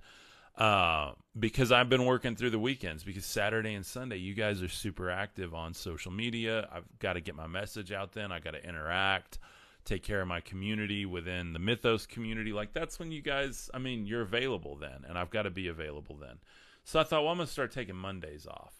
Uh, 0.62 1.14
because 1.40 1.72
I've 1.72 1.90
been 1.90 2.06
working 2.06 2.36
through 2.36 2.52
the 2.52 2.60
weekends 2.60 3.04
because 3.04 3.26
Saturday 3.26 3.74
and 3.74 3.84
Sunday, 3.84 4.18
you 4.18 4.36
guys 4.36 4.62
are 4.62 4.68
super 4.68 5.10
active 5.10 5.56
on 5.56 5.74
social 5.74 6.12
media. 6.12 6.70
I've 6.72 6.84
got 7.00 7.14
to 7.14 7.20
get 7.20 7.34
my 7.34 7.48
message 7.48 7.92
out 7.92 8.12
then. 8.12 8.32
I 8.32 8.40
got 8.40 8.52
to 8.52 8.64
interact 8.64 9.40
take 9.86 10.04
care 10.04 10.22
of 10.22 10.28
my 10.28 10.40
community 10.42 11.08
within 11.08 11.54
the 11.54 11.58
mythos 11.58 12.06
community 12.06 12.54
like 12.54 12.72
that's 12.72 13.00
when 13.00 13.12
you 13.12 13.20
guys 13.20 13.68
i 13.74 13.80
mean 13.80 14.06
you're 14.06 14.22
available 14.22 14.76
then 14.76 15.04
and 15.10 15.18
i've 15.18 15.32
got 15.32 15.42
to 15.42 15.50
be 15.50 15.70
available 15.70 16.16
then 16.16 16.38
so 16.84 17.00
i 17.00 17.04
thought 17.04 17.24
well 17.24 17.32
i'm 17.32 17.38
going 17.38 17.48
to 17.48 17.52
start 17.52 17.72
taking 17.72 17.96
mondays 17.96 18.46
off 18.46 18.76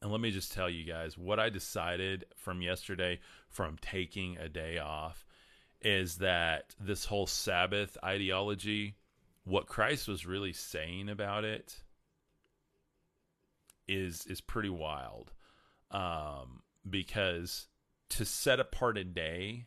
and 0.00 0.12
let 0.12 0.20
me 0.20 0.30
just 0.30 0.52
tell 0.52 0.70
you 0.70 0.84
guys 0.84 1.18
what 1.18 1.40
i 1.40 1.48
decided 1.48 2.24
from 2.36 2.62
yesterday 2.62 3.18
from 3.48 3.76
taking 3.80 4.38
a 4.38 4.48
day 4.48 4.78
off 4.78 5.26
is 5.82 6.18
that 6.18 6.72
this 6.78 7.04
whole 7.04 7.26
sabbath 7.26 7.98
ideology 8.04 8.94
what 9.50 9.66
christ 9.66 10.08
was 10.08 10.26
really 10.26 10.52
saying 10.52 11.08
about 11.08 11.44
it 11.44 11.82
is 13.88 14.24
is 14.26 14.40
pretty 14.40 14.70
wild 14.70 15.32
um, 15.90 16.62
because 16.88 17.66
to 18.08 18.24
set 18.24 18.60
apart 18.60 18.96
a 18.96 19.04
day 19.04 19.66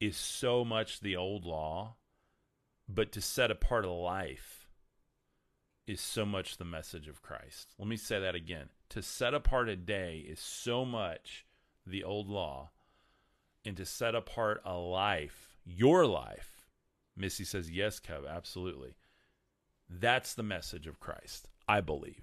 is 0.00 0.16
so 0.16 0.64
much 0.64 1.00
the 1.00 1.14
old 1.14 1.44
law, 1.44 1.94
but 2.88 3.12
to 3.12 3.20
set 3.20 3.50
apart 3.50 3.84
a 3.84 3.90
life 3.90 4.68
is 5.86 6.00
so 6.00 6.26
much 6.26 6.56
the 6.56 6.64
message 6.64 7.06
of 7.06 7.22
Christ. 7.22 7.74
Let 7.78 7.88
me 7.88 7.96
say 7.96 8.18
that 8.18 8.34
again. 8.34 8.68
To 8.90 9.02
set 9.02 9.32
apart 9.32 9.68
a 9.68 9.76
day 9.76 10.24
is 10.28 10.40
so 10.40 10.84
much 10.84 11.46
the 11.86 12.02
old 12.02 12.28
law, 12.28 12.70
and 13.64 13.76
to 13.76 13.86
set 13.86 14.14
apart 14.14 14.60
a 14.64 14.74
life, 14.74 15.56
your 15.64 16.06
life. 16.06 16.51
Missy 17.16 17.44
says, 17.44 17.70
Yes, 17.70 18.00
Kev, 18.00 18.28
absolutely. 18.28 18.94
That's 19.88 20.34
the 20.34 20.42
message 20.42 20.86
of 20.86 21.00
Christ, 21.00 21.48
I 21.68 21.80
believe. 21.80 22.22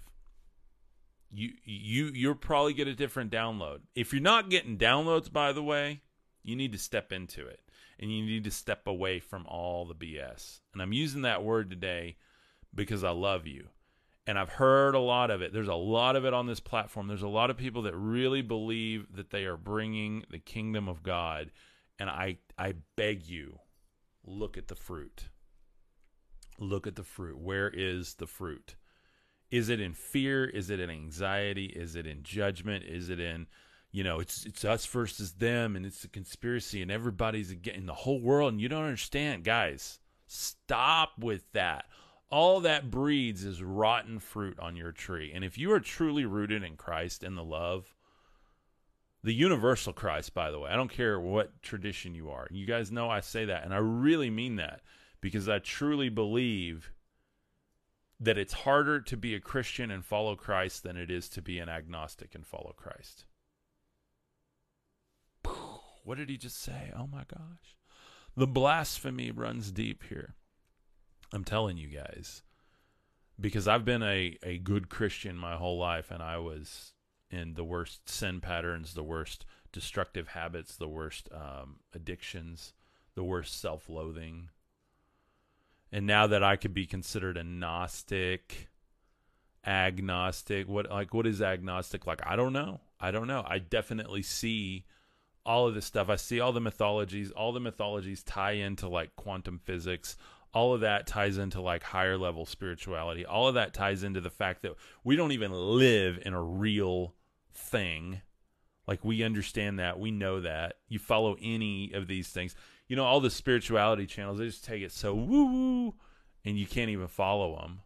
You 1.31 1.51
you 1.63 2.05
you'll 2.13 2.35
probably 2.35 2.73
get 2.73 2.87
a 2.87 2.95
different 2.95 3.31
download. 3.31 3.81
If 3.93 4.11
you're 4.13 4.21
not 4.21 4.49
getting 4.49 4.77
downloads 4.77 5.31
by 5.31 5.51
the 5.51 5.61
way, 5.61 6.01
you 6.43 6.55
need 6.55 6.71
to 6.71 6.79
step 6.79 7.11
into 7.11 7.45
it 7.45 7.61
and 7.99 8.11
you 8.11 8.25
need 8.25 8.45
to 8.45 8.51
step 8.51 8.87
away 8.87 9.19
from 9.19 9.45
all 9.45 9.85
the 9.85 9.93
BS. 9.93 10.61
And 10.73 10.81
I'm 10.81 10.93
using 10.93 11.23
that 11.23 11.43
word 11.43 11.69
today 11.69 12.15
because 12.73 13.03
I 13.03 13.11
love 13.11 13.45
you. 13.45 13.67
And 14.25 14.37
I've 14.37 14.49
heard 14.49 14.95
a 14.95 14.99
lot 14.99 15.31
of 15.31 15.41
it. 15.41 15.53
There's 15.53 15.67
a 15.67 15.73
lot 15.75 16.15
of 16.15 16.23
it 16.23 16.33
on 16.33 16.45
this 16.45 16.59
platform. 16.59 17.07
There's 17.07 17.23
a 17.23 17.27
lot 17.27 17.49
of 17.49 17.57
people 17.57 17.81
that 17.83 17.95
really 17.95 18.41
believe 18.41 19.07
that 19.15 19.31
they 19.31 19.45
are 19.45 19.57
bringing 19.57 20.23
the 20.29 20.39
kingdom 20.39 20.87
of 20.87 21.03
God. 21.03 21.51
And 21.97 22.09
I 22.09 22.37
I 22.57 22.75
beg 22.95 23.27
you, 23.27 23.59
look 24.29 24.57
at 24.57 24.67
the 24.67 24.75
fruit. 24.75 25.29
Look 26.57 26.87
at 26.87 26.95
the 26.95 27.03
fruit. 27.03 27.37
Where 27.37 27.69
is 27.69 28.15
the 28.15 28.27
fruit? 28.27 28.75
Is 29.49 29.69
it 29.69 29.79
in 29.79 29.93
fear? 29.93 30.45
Is 30.45 30.69
it 30.69 30.79
in 30.79 30.89
anxiety? 30.89 31.65
Is 31.65 31.95
it 31.95 32.05
in 32.05 32.23
judgment? 32.23 32.85
Is 32.85 33.09
it 33.09 33.19
in 33.19 33.47
you 33.91 34.03
know, 34.03 34.19
it's 34.19 34.45
it's 34.45 34.63
us 34.63 34.85
versus 34.85 35.33
them, 35.33 35.75
and 35.75 35.85
it's 35.85 36.03
a 36.03 36.09
conspiracy, 36.09 36.81
and 36.81 36.91
everybody's 36.91 37.51
in 37.51 37.87
the 37.87 37.93
whole 37.93 38.21
world, 38.21 38.53
and 38.53 38.61
you 38.61 38.69
don't 38.69 38.83
understand, 38.83 39.43
guys. 39.43 39.99
Stop 40.27 41.13
with 41.17 41.51
that. 41.53 41.85
All 42.29 42.59
that 42.61 42.91
breeds 42.91 43.43
is 43.43 43.63
rotten 43.63 44.19
fruit 44.19 44.59
on 44.59 44.75
your 44.75 44.91
tree. 44.91 45.31
And 45.33 45.43
if 45.43 45.57
you 45.57 45.71
are 45.71 45.79
truly 45.79 46.25
rooted 46.25 46.63
in 46.63 46.75
Christ 46.75 47.23
and 47.23 47.35
the 47.35 47.43
love, 47.43 47.95
the 49.23 49.33
universal 49.33 49.93
Christ, 49.93 50.33
by 50.33 50.51
the 50.51 50.59
way, 50.59 50.71
I 50.71 50.75
don't 50.75 50.91
care 50.91 51.19
what 51.19 51.61
tradition 51.61 52.15
you 52.15 52.29
are. 52.29 52.47
You 52.51 52.65
guys 52.65 52.91
know 52.91 53.09
I 53.09 53.19
say 53.19 53.45
that, 53.45 53.63
and 53.63 53.73
I 53.73 53.77
really 53.77 54.29
mean 54.29 54.55
that 54.55 54.81
because 55.21 55.49
I 55.49 55.59
truly 55.59 56.09
believe 56.09 56.91
that 58.19 58.37
it's 58.37 58.53
harder 58.53 58.99
to 58.99 59.17
be 59.17 59.33
a 59.33 59.39
Christian 59.39 59.91
and 59.91 60.05
follow 60.05 60.35
Christ 60.35 60.83
than 60.83 60.97
it 60.97 61.09
is 61.09 61.29
to 61.29 61.41
be 61.41 61.59
an 61.59 61.69
agnostic 61.69 62.35
and 62.35 62.45
follow 62.45 62.73
Christ. 62.75 63.25
What 66.03 66.17
did 66.17 66.29
he 66.29 66.37
just 66.37 66.61
say? 66.61 66.91
Oh 66.97 67.07
my 67.07 67.23
gosh. 67.29 67.77
The 68.35 68.47
blasphemy 68.47 69.31
runs 69.31 69.71
deep 69.71 70.03
here. 70.09 70.35
I'm 71.33 71.43
telling 71.43 71.77
you 71.77 71.87
guys. 71.87 72.41
Because 73.39 73.67
I've 73.67 73.85
been 73.85 74.03
a, 74.03 74.37
a 74.43 74.57
good 74.57 74.89
Christian 74.89 75.37
my 75.37 75.55
whole 75.55 75.77
life 75.77 76.11
and 76.11 76.21
I 76.21 76.37
was 76.39 76.93
in 77.31 77.53
the 77.53 77.63
worst 77.63 78.09
sin 78.09 78.41
patterns, 78.41 78.93
the 78.93 79.03
worst 79.03 79.45
destructive 79.71 80.29
habits, 80.29 80.75
the 80.75 80.87
worst 80.87 81.29
um, 81.31 81.77
addictions, 81.93 82.73
the 83.15 83.23
worst 83.23 83.59
self 83.59 83.89
loathing. 83.89 84.49
And 85.91 86.05
now 86.05 86.27
that 86.27 86.43
I 86.43 86.55
could 86.55 86.73
be 86.73 86.85
considered 86.85 87.37
a 87.37 87.43
Gnostic, 87.43 88.69
agnostic, 89.65 90.67
what 90.67 90.89
like 90.89 91.13
what 91.13 91.27
is 91.27 91.41
agnostic? 91.41 92.05
Like 92.07 92.21
I 92.25 92.35
don't 92.35 92.53
know. 92.53 92.81
I 92.99 93.11
don't 93.11 93.27
know. 93.27 93.43
I 93.47 93.59
definitely 93.59 94.21
see 94.21 94.85
all 95.45 95.67
of 95.67 95.73
this 95.73 95.85
stuff. 95.85 96.09
I 96.09 96.15
see 96.15 96.39
all 96.39 96.51
the 96.51 96.61
mythologies. 96.61 97.31
All 97.31 97.51
the 97.51 97.59
mythologies 97.59 98.23
tie 98.23 98.51
into 98.51 98.87
like 98.87 99.15
quantum 99.15 99.59
physics. 99.63 100.17
All 100.53 100.73
of 100.73 100.81
that 100.81 101.07
ties 101.07 101.37
into 101.37 101.61
like 101.61 101.83
higher 101.83 102.17
level 102.17 102.45
spirituality. 102.45 103.25
All 103.25 103.47
of 103.47 103.53
that 103.53 103.73
ties 103.73 104.03
into 104.03 104.21
the 104.21 104.29
fact 104.29 104.63
that 104.63 104.75
we 105.03 105.15
don't 105.15 105.31
even 105.31 105.51
live 105.51 106.19
in 106.23 106.33
a 106.33 106.41
real 106.41 107.13
thing. 107.53 108.21
Like 108.87 109.05
we 109.05 109.23
understand 109.23 109.79
that. 109.79 109.99
We 109.99 110.11
know 110.11 110.41
that. 110.41 110.75
You 110.87 110.99
follow 110.99 111.35
any 111.41 111.91
of 111.93 112.07
these 112.07 112.29
things. 112.29 112.55
You 112.87 112.95
know, 112.95 113.05
all 113.05 113.19
the 113.19 113.29
spirituality 113.29 114.07
channels, 114.07 114.39
they 114.39 114.45
just 114.45 114.65
take 114.65 114.81
it 114.81 114.91
so 114.91 115.13
woo 115.13 115.45
woo 115.45 115.95
and 116.45 116.57
you 116.57 116.65
can't 116.65 116.89
even 116.89 117.07
follow 117.07 117.55
them. 117.57 117.81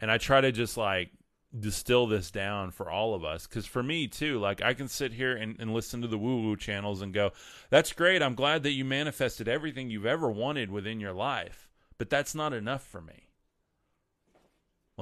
And 0.00 0.10
I 0.10 0.18
try 0.18 0.40
to 0.40 0.50
just 0.50 0.76
like 0.76 1.10
distill 1.58 2.06
this 2.06 2.30
down 2.30 2.70
for 2.70 2.90
all 2.90 3.14
of 3.14 3.24
us 3.24 3.46
because 3.46 3.66
for 3.66 3.82
me 3.82 4.08
too 4.08 4.38
like 4.38 4.62
i 4.62 4.72
can 4.72 4.88
sit 4.88 5.12
here 5.12 5.36
and, 5.36 5.56
and 5.60 5.74
listen 5.74 6.00
to 6.00 6.08
the 6.08 6.16
woo 6.16 6.40
woo 6.40 6.56
channels 6.56 7.02
and 7.02 7.12
go 7.12 7.30
that's 7.68 7.92
great 7.92 8.22
i'm 8.22 8.34
glad 8.34 8.62
that 8.62 8.70
you 8.70 8.86
manifested 8.86 9.46
everything 9.46 9.90
you've 9.90 10.06
ever 10.06 10.30
wanted 10.30 10.70
within 10.70 10.98
your 10.98 11.12
life 11.12 11.68
but 11.98 12.08
that's 12.08 12.34
not 12.34 12.54
enough 12.54 12.82
for 12.82 13.02
me 13.02 13.28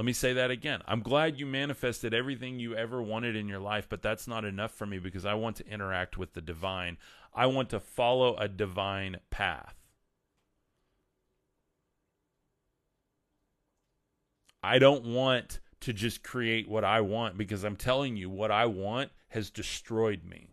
let 0.00 0.06
me 0.06 0.14
say 0.14 0.32
that 0.32 0.50
again. 0.50 0.80
I'm 0.88 1.02
glad 1.02 1.38
you 1.38 1.44
manifested 1.44 2.14
everything 2.14 2.58
you 2.58 2.74
ever 2.74 3.02
wanted 3.02 3.36
in 3.36 3.46
your 3.46 3.58
life 3.58 3.86
but 3.86 4.00
that's 4.00 4.26
not 4.26 4.46
enough 4.46 4.72
for 4.72 4.86
me 4.86 4.98
because 4.98 5.26
i 5.26 5.34
want 5.34 5.56
to 5.56 5.68
interact 5.68 6.16
with 6.16 6.32
the 6.32 6.40
divine. 6.40 6.96
I 7.34 7.44
want 7.44 7.68
to 7.68 7.80
follow 7.80 8.34
a 8.36 8.48
divine 8.48 9.18
path. 9.28 9.74
I 14.62 14.78
don't 14.78 15.04
want 15.04 15.60
to 15.80 15.92
just 15.92 16.22
create 16.22 16.66
what 16.66 16.82
I 16.82 17.02
want 17.02 17.36
because 17.36 17.62
I'm 17.62 17.76
telling 17.76 18.16
you, 18.16 18.30
what 18.30 18.50
I 18.50 18.64
want 18.64 19.10
has 19.28 19.50
destroyed 19.50 20.24
me. 20.24 20.48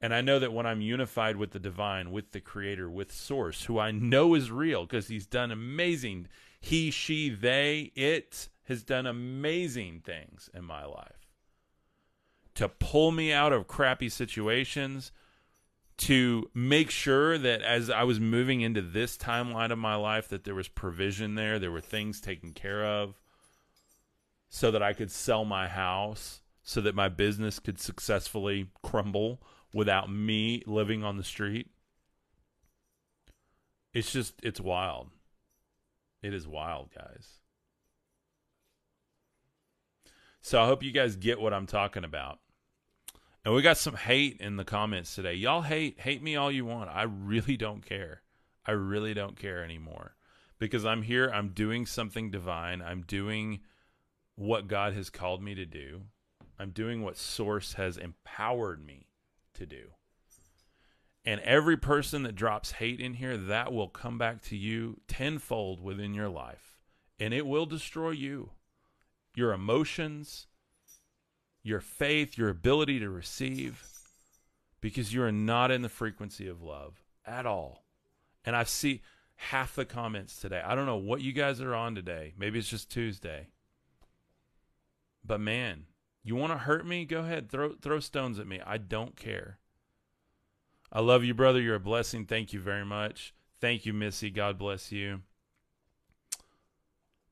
And 0.00 0.12
I 0.12 0.20
know 0.20 0.40
that 0.40 0.52
when 0.52 0.66
I'm 0.66 0.80
unified 0.80 1.36
with 1.36 1.52
the 1.52 1.60
divine, 1.60 2.10
with 2.10 2.32
the 2.32 2.40
creator, 2.40 2.90
with 2.90 3.12
source, 3.12 3.66
who 3.66 3.78
I 3.78 3.92
know 3.92 4.34
is 4.34 4.50
real 4.50 4.82
because 4.84 5.06
he's 5.06 5.26
done 5.26 5.52
amazing, 5.52 6.26
he, 6.62 6.92
she, 6.92 7.28
they, 7.28 7.90
it 7.96 8.48
has 8.68 8.84
done 8.84 9.04
amazing 9.04 10.00
things 10.04 10.48
in 10.54 10.64
my 10.64 10.84
life 10.84 11.26
to 12.54 12.68
pull 12.68 13.10
me 13.10 13.32
out 13.32 13.52
of 13.52 13.66
crappy 13.66 14.08
situations, 14.08 15.10
to 15.96 16.48
make 16.54 16.90
sure 16.90 17.36
that 17.36 17.62
as 17.62 17.90
I 17.90 18.04
was 18.04 18.20
moving 18.20 18.60
into 18.60 18.80
this 18.80 19.16
timeline 19.16 19.72
of 19.72 19.78
my 19.78 19.96
life 19.96 20.28
that 20.28 20.44
there 20.44 20.54
was 20.54 20.68
provision 20.68 21.34
there, 21.34 21.58
there 21.58 21.70
were 21.70 21.80
things 21.80 22.20
taken 22.20 22.52
care 22.52 22.84
of 22.84 23.14
so 24.48 24.70
that 24.70 24.82
I 24.82 24.92
could 24.92 25.10
sell 25.10 25.44
my 25.44 25.66
house, 25.66 26.42
so 26.62 26.80
that 26.82 26.94
my 26.94 27.08
business 27.08 27.58
could 27.58 27.80
successfully 27.80 28.68
crumble 28.82 29.42
without 29.74 30.12
me 30.12 30.62
living 30.66 31.02
on 31.02 31.16
the 31.16 31.24
street. 31.24 31.70
It's 33.94 34.12
just, 34.12 34.34
it's 34.42 34.60
wild. 34.60 35.08
It 36.22 36.32
is 36.32 36.46
wild, 36.46 36.90
guys. 36.94 37.26
So 40.40 40.60
I 40.60 40.66
hope 40.66 40.82
you 40.82 40.92
guys 40.92 41.16
get 41.16 41.40
what 41.40 41.52
I'm 41.52 41.66
talking 41.66 42.04
about. 42.04 42.38
And 43.44 43.54
we 43.54 43.62
got 43.62 43.76
some 43.76 43.96
hate 43.96 44.36
in 44.40 44.56
the 44.56 44.64
comments 44.64 45.14
today. 45.14 45.34
Y'all 45.34 45.62
hate 45.62 46.00
hate 46.00 46.22
me 46.22 46.36
all 46.36 46.50
you 46.50 46.64
want. 46.64 46.90
I 46.90 47.02
really 47.02 47.56
don't 47.56 47.84
care. 47.84 48.22
I 48.64 48.72
really 48.72 49.14
don't 49.14 49.36
care 49.36 49.64
anymore. 49.64 50.14
Because 50.58 50.84
I'm 50.84 51.02
here, 51.02 51.28
I'm 51.28 51.48
doing 51.48 51.86
something 51.86 52.30
divine. 52.30 52.82
I'm 52.82 53.02
doing 53.02 53.60
what 54.36 54.68
God 54.68 54.94
has 54.94 55.10
called 55.10 55.42
me 55.42 55.56
to 55.56 55.66
do. 55.66 56.02
I'm 56.58 56.70
doing 56.70 57.02
what 57.02 57.16
Source 57.16 57.72
has 57.72 57.96
empowered 57.96 58.84
me 58.84 59.08
to 59.54 59.66
do. 59.66 59.90
And 61.24 61.40
every 61.42 61.76
person 61.76 62.24
that 62.24 62.34
drops 62.34 62.72
hate 62.72 63.00
in 63.00 63.14
here, 63.14 63.36
that 63.36 63.72
will 63.72 63.88
come 63.88 64.18
back 64.18 64.42
to 64.42 64.56
you 64.56 65.00
tenfold 65.06 65.80
within 65.80 66.14
your 66.14 66.28
life. 66.28 66.80
And 67.20 67.32
it 67.32 67.46
will 67.46 67.66
destroy 67.66 68.10
you. 68.10 68.50
Your 69.34 69.52
emotions, 69.52 70.48
your 71.62 71.80
faith, 71.80 72.36
your 72.36 72.48
ability 72.48 72.98
to 72.98 73.08
receive, 73.08 73.82
because 74.80 75.14
you 75.14 75.22
are 75.22 75.32
not 75.32 75.70
in 75.70 75.82
the 75.82 75.88
frequency 75.88 76.48
of 76.48 76.60
love 76.60 77.02
at 77.24 77.46
all. 77.46 77.84
And 78.44 78.56
I 78.56 78.64
see 78.64 79.00
half 79.36 79.74
the 79.74 79.84
comments 79.84 80.40
today. 80.40 80.60
I 80.64 80.74
don't 80.74 80.86
know 80.86 80.96
what 80.96 81.22
you 81.22 81.32
guys 81.32 81.60
are 81.60 81.74
on 81.74 81.94
today. 81.94 82.34
Maybe 82.36 82.58
it's 82.58 82.68
just 82.68 82.90
Tuesday. 82.90 83.48
But 85.24 85.40
man, 85.40 85.84
you 86.24 86.34
want 86.34 86.52
to 86.52 86.58
hurt 86.58 86.86
me? 86.86 87.04
Go 87.04 87.20
ahead, 87.20 87.48
throw 87.48 87.74
throw 87.74 88.00
stones 88.00 88.38
at 88.38 88.46
me. 88.46 88.60
I 88.64 88.76
don't 88.78 89.16
care. 89.16 89.58
I 90.92 91.00
love 91.00 91.24
you, 91.24 91.32
brother. 91.32 91.60
You're 91.60 91.76
a 91.76 91.80
blessing. 91.80 92.26
Thank 92.26 92.52
you 92.52 92.60
very 92.60 92.84
much. 92.84 93.34
Thank 93.60 93.86
you, 93.86 93.94
Missy. 93.94 94.28
God 94.28 94.58
bless 94.58 94.92
you. 94.92 95.22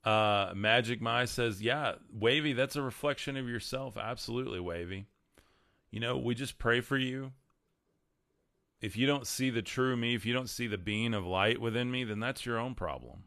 Uh, 0.03 0.53
Magic 0.55 1.03
My 1.03 1.27
says, 1.27 1.61
"Yeah, 1.61 1.97
Wavy, 2.11 2.55
that's 2.55 2.77
a 2.77 2.83
reflection 2.83 3.37
of 3.37 3.49
yourself. 3.49 3.99
Absolutely, 3.99 4.59
Wavy. 4.59 5.07
You 5.91 6.01
know, 6.01 6.17
we 6.17 6.35
just 6.35 6.57
pray 6.57 6.81
for 6.81 6.97
you. 6.97 7.33
If 8.81 8.97
you 8.97 9.07
don't 9.07 9.27
see 9.27 9.51
the 9.51 9.61
true 9.61 9.95
me, 9.97 10.15
if 10.15 10.25
you 10.25 10.33
don't 10.33 10.49
see 10.49 10.67
the 10.67 10.79
being 10.79 11.13
of 11.13 11.27
light 11.27 11.61
within 11.61 11.91
me, 11.91 12.05
then 12.05 12.19
that's 12.19 12.47
your 12.47 12.59
own 12.59 12.75
problem. 12.75 13.25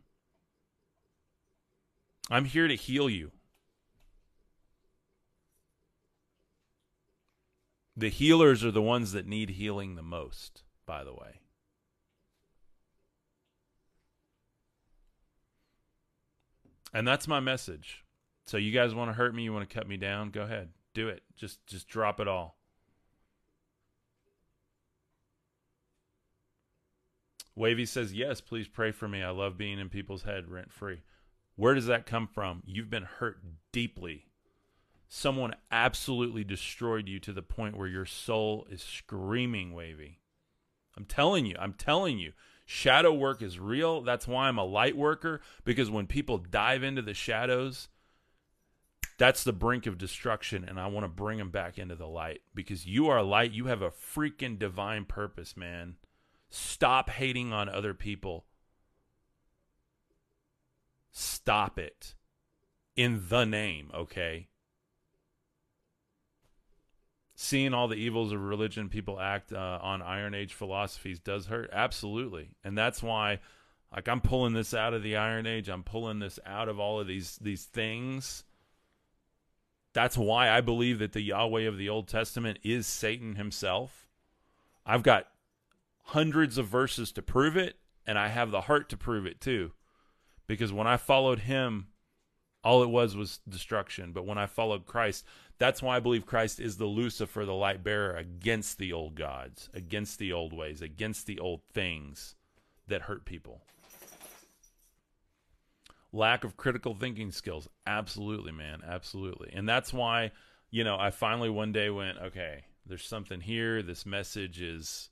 I'm 2.31 2.45
here 2.45 2.67
to 2.67 2.75
heal 2.75 3.07
you. 3.07 3.31
The 7.95 8.10
healers 8.10 8.63
are 8.63 8.71
the 8.71 8.82
ones 8.82 9.12
that 9.12 9.27
need 9.27 9.51
healing 9.51 9.95
the 9.95 10.01
most, 10.01 10.63
by 10.86 11.03
the 11.03 11.13
way. 11.13 11.41
And 16.93 17.08
that's 17.08 17.27
my 17.27 17.39
message. 17.39 18.03
So 18.45 18.58
you 18.58 18.71
guys 18.71 18.93
want 18.93 19.10
to 19.10 19.13
hurt 19.13 19.34
me, 19.34 19.43
you 19.43 19.53
want 19.53 19.67
to 19.67 19.73
cut 19.73 19.88
me 19.88 19.97
down, 19.97 20.29
go 20.29 20.41
ahead. 20.41 20.69
Do 20.93 21.08
it. 21.08 21.23
Just 21.36 21.65
just 21.65 21.88
drop 21.88 22.19
it 22.19 22.27
all. 22.27 22.58
Wavy 27.56 27.86
says, 27.86 28.13
"Yes, 28.13 28.41
please 28.41 28.67
pray 28.67 28.91
for 28.91 29.08
me. 29.08 29.23
I 29.23 29.29
love 29.29 29.58
being 29.58 29.79
in 29.79 29.89
people's 29.89 30.23
head 30.23 30.49
rent 30.49 30.71
free." 30.71 31.01
Where 31.56 31.75
does 31.75 31.86
that 31.86 32.06
come 32.06 32.27
from? 32.27 32.63
You've 32.65 32.89
been 32.89 33.03
hurt 33.03 33.43
deeply. 33.71 34.27
Someone 35.07 35.55
absolutely 35.71 36.43
destroyed 36.43 37.07
you 37.07 37.19
to 37.19 37.33
the 37.33 37.41
point 37.41 37.77
where 37.77 37.87
your 37.87 38.05
soul 38.05 38.67
is 38.69 38.81
screaming 38.81 39.73
wavy. 39.73 40.19
I'm 40.97 41.05
telling 41.05 41.45
you, 41.45 41.55
I'm 41.59 41.73
telling 41.73 42.19
you, 42.19 42.33
shadow 42.65 43.13
work 43.13 43.41
is 43.41 43.59
real. 43.59 44.01
That's 44.01 44.27
why 44.27 44.47
I'm 44.47 44.57
a 44.57 44.65
light 44.65 44.97
worker 44.97 45.41
because 45.63 45.89
when 45.89 46.07
people 46.07 46.37
dive 46.37 46.83
into 46.83 47.01
the 47.01 47.13
shadows, 47.13 47.89
that's 49.17 49.43
the 49.43 49.53
brink 49.53 49.85
of 49.85 49.97
destruction 49.97 50.65
and 50.67 50.79
I 50.79 50.87
want 50.87 51.03
to 51.03 51.09
bring 51.09 51.37
them 51.37 51.51
back 51.51 51.77
into 51.77 51.95
the 51.95 52.07
light 52.07 52.41
because 52.53 52.85
you 52.85 53.07
are 53.07 53.21
light, 53.23 53.51
you 53.51 53.65
have 53.65 53.81
a 53.81 53.91
freaking 53.91 54.57
divine 54.57 55.05
purpose, 55.05 55.55
man. 55.55 55.95
Stop 56.49 57.09
hating 57.09 57.51
on 57.51 57.69
other 57.69 57.93
people. 57.93 58.45
Stop 61.11 61.79
it. 61.79 62.15
In 62.95 63.23
the 63.29 63.45
name, 63.45 63.89
okay? 63.93 64.49
Seeing 67.35 67.73
all 67.73 67.87
the 67.87 67.95
evils 67.95 68.31
of 68.31 68.41
religion 68.41 68.89
people 68.89 69.19
act 69.19 69.51
uh, 69.51 69.79
on 69.81 70.01
Iron 70.01 70.33
Age 70.33 70.53
philosophies 70.53 71.19
does 71.19 71.47
hurt. 71.47 71.69
Absolutely. 71.73 72.49
And 72.63 72.77
that's 72.77 73.01
why 73.01 73.39
like 73.93 74.07
I'm 74.07 74.21
pulling 74.21 74.53
this 74.53 74.73
out 74.73 74.93
of 74.93 75.03
the 75.03 75.15
Iron 75.15 75.45
Age. 75.45 75.69
I'm 75.69 75.83
pulling 75.83 76.19
this 76.19 76.39
out 76.45 76.67
of 76.67 76.79
all 76.79 76.99
of 76.99 77.07
these 77.07 77.37
these 77.41 77.65
things. 77.65 78.43
That's 79.93 80.17
why 80.17 80.49
I 80.49 80.61
believe 80.61 80.99
that 80.99 81.13
the 81.13 81.21
Yahweh 81.21 81.61
of 81.63 81.77
the 81.77 81.89
Old 81.89 82.07
Testament 82.07 82.57
is 82.63 82.87
Satan 82.87 83.35
himself. 83.35 84.07
I've 84.85 85.03
got 85.03 85.27
hundreds 86.05 86.57
of 86.57 86.67
verses 86.67 87.11
to 87.11 87.21
prove 87.21 87.55
it, 87.55 87.77
and 88.07 88.17
I 88.17 88.29
have 88.29 88.49
the 88.49 88.61
heart 88.61 88.89
to 88.89 88.97
prove 88.97 89.27
it 89.27 89.39
too. 89.39 89.71
Because 90.47 90.73
when 90.73 90.87
I 90.87 90.97
followed 90.97 91.39
him, 91.39 91.87
all 92.63 92.84
it 92.84 92.89
was 92.89 93.15
was 93.15 93.39
destruction. 93.47 94.12
But 94.12 94.26
when 94.26 94.38
I 94.38 94.45
followed 94.45 94.86
Christ, 94.86 95.26
that's 95.58 95.82
why 95.82 95.97
I 95.97 95.99
believe 95.99 96.26
Christ 96.26 96.60
is 96.60 96.78
the 96.78 96.86
Lucifer, 96.86 97.45
the 97.45 97.54
light 97.54 97.84
bearer 97.84 98.15
against 98.15 98.78
the 98.78 98.93
old 98.93 99.15
gods, 99.15 99.69
against 99.73 100.19
the 100.19 100.34
old 100.34 100.54
ways, 100.54 100.82
against 100.82 101.26
the 101.26 101.39
old 101.39 101.62
things 101.73 102.36
that 102.88 103.04
hurt 103.04 103.26
people. 103.26 103.62
Lack 106.12 106.43
of 106.43 106.58
critical 106.58 106.93
thinking 106.93 107.32
skills. 107.32 107.67
Absolutely, 107.88 108.52
man. 108.52 108.82
Absolutely. 108.88 109.52
And 109.54 109.67
that's 109.67 109.91
why, 109.91 110.32
you 110.69 110.84
know, 110.84 110.97
I 110.97 111.10
finally 111.10 111.49
one 111.49 111.71
day 111.71 111.89
went, 111.89 112.19
okay, 112.19 112.65
there's 112.86 113.06
something 113.06 113.41
here. 113.41 113.82
This 113.82 114.06
message 114.06 114.62
is 114.62 115.10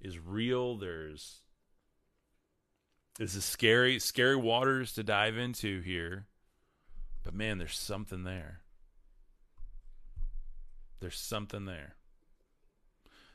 is 0.00 0.18
real. 0.18 0.78
There's 0.78 1.42
this 3.18 3.34
is 3.34 3.44
scary, 3.44 3.98
scary 3.98 4.36
waters 4.36 4.94
to 4.94 5.02
dive 5.02 5.36
into 5.36 5.82
here. 5.82 6.26
But 7.30 7.36
man, 7.36 7.58
there's 7.58 7.78
something 7.78 8.24
there. 8.24 8.58
There's 10.98 11.16
something 11.16 11.64
there. 11.64 11.94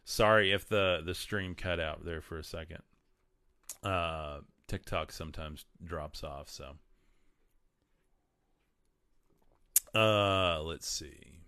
Sorry 0.03 0.51
if 0.51 0.67
the 0.67 1.01
the 1.05 1.15
stream 1.15 1.55
cut 1.55 1.79
out 1.79 2.03
there 2.03 2.19
for 2.19 2.37
a 2.37 2.43
second. 2.43 2.81
Uh, 3.81 4.39
TikTok 4.67 5.13
sometimes 5.13 5.63
drops 5.81 6.25
off, 6.25 6.49
so. 6.49 6.73
Uh, 9.97 10.61
let's 10.61 10.89
see. 10.89 11.39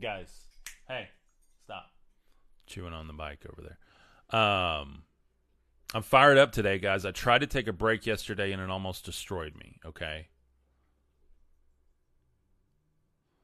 Guys, 0.00 0.32
hey, 0.88 1.10
stop 1.62 1.92
chewing 2.66 2.92
on 2.92 3.06
the 3.06 3.12
bike 3.12 3.46
over 3.48 3.62
there. 3.62 4.40
Um, 4.40 5.04
I'm 5.92 6.02
fired 6.02 6.38
up 6.38 6.52
today, 6.52 6.78
guys. 6.78 7.04
I 7.04 7.10
tried 7.10 7.40
to 7.40 7.48
take 7.48 7.66
a 7.66 7.72
break 7.72 8.06
yesterday 8.06 8.52
and 8.52 8.62
it 8.62 8.70
almost 8.70 9.04
destroyed 9.04 9.56
me. 9.56 9.80
Okay. 9.84 10.28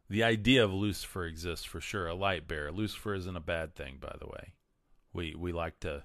The 0.09 0.23
idea 0.23 0.65
of 0.65 0.73
Lucifer 0.73 1.25
exists 1.25 1.65
for 1.65 1.81
sure. 1.81 2.07
A 2.07 2.15
light 2.15 2.47
bearer. 2.47 2.71
Lucifer 2.71 3.15
isn't 3.15 3.37
a 3.37 3.41
bad 3.41 3.75
thing, 3.75 3.99
by 4.01 4.15
the 4.21 4.27
way. 4.27 4.53
We 5.13 5.35
we 5.35 5.51
like 5.53 5.81
to 5.81 6.05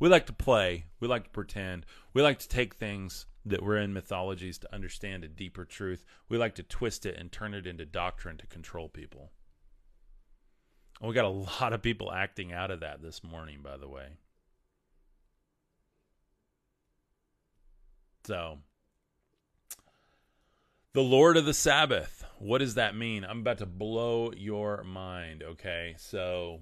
we 0.00 0.08
like 0.08 0.26
to 0.26 0.32
play. 0.32 0.86
We 0.98 1.06
like 1.06 1.24
to 1.24 1.30
pretend. 1.30 1.86
We 2.12 2.22
like 2.22 2.40
to 2.40 2.48
take 2.48 2.74
things 2.74 3.26
that 3.44 3.62
were 3.62 3.78
in 3.78 3.92
mythologies 3.92 4.58
to 4.58 4.74
understand 4.74 5.22
a 5.22 5.28
deeper 5.28 5.64
truth. 5.64 6.04
We 6.28 6.36
like 6.36 6.56
to 6.56 6.64
twist 6.64 7.06
it 7.06 7.16
and 7.16 7.30
turn 7.30 7.54
it 7.54 7.66
into 7.66 7.86
doctrine 7.86 8.38
to 8.38 8.46
control 8.48 8.88
people. 8.88 9.30
And 11.00 11.08
we 11.08 11.14
got 11.14 11.24
a 11.24 11.28
lot 11.62 11.72
of 11.72 11.82
people 11.82 12.12
acting 12.12 12.52
out 12.52 12.72
of 12.72 12.80
that 12.80 13.02
this 13.02 13.22
morning, 13.22 13.60
by 13.62 13.76
the 13.76 13.88
way. 13.88 14.16
So, 18.26 18.58
the 20.94 21.00
Lord 21.00 21.36
of 21.36 21.44
the 21.44 21.54
Sabbath. 21.54 22.24
What 22.40 22.58
does 22.58 22.74
that 22.74 22.96
mean? 22.96 23.24
I'm 23.24 23.38
about 23.38 23.58
to 23.58 23.66
blow 23.66 24.32
your 24.36 24.82
mind, 24.82 25.44
okay? 25.44 25.94
So, 25.96 26.58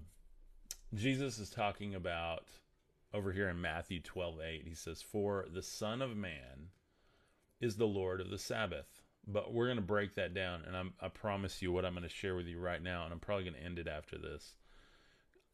Jesus 0.93 1.39
is 1.39 1.49
talking 1.49 1.95
about 1.95 2.45
over 3.15 3.33
here 3.33 3.49
in 3.49 3.63
Matthew 3.63 4.01
12 4.03 4.41
8. 4.43 4.63
He 4.69 4.75
says, 4.75 5.01
For 5.01 5.47
the 5.51 5.63
Son 5.63 6.03
of 6.03 6.15
Man 6.15 6.69
is 7.63 7.77
the 7.77 7.87
Lord 7.87 8.21
of 8.21 8.29
the 8.29 8.39
Sabbath. 8.39 9.01
But 9.27 9.55
we're 9.55 9.69
going 9.69 9.77
to 9.77 9.83
break 9.83 10.17
that 10.17 10.35
down, 10.35 10.65
and 10.67 10.77
I'm, 10.77 10.93
I 11.01 11.09
promise 11.09 11.63
you 11.63 11.73
what 11.73 11.87
I'm 11.87 11.95
going 11.95 12.03
to 12.03 12.11
share 12.11 12.37
with 12.37 12.47
you 12.47 12.59
right 12.59 12.83
now, 12.83 13.05
and 13.05 13.13
I'm 13.15 13.21
probably 13.21 13.45
going 13.45 13.57
to 13.57 13.65
end 13.65 13.79
it 13.79 13.89
after 13.89 14.19
this. 14.19 14.57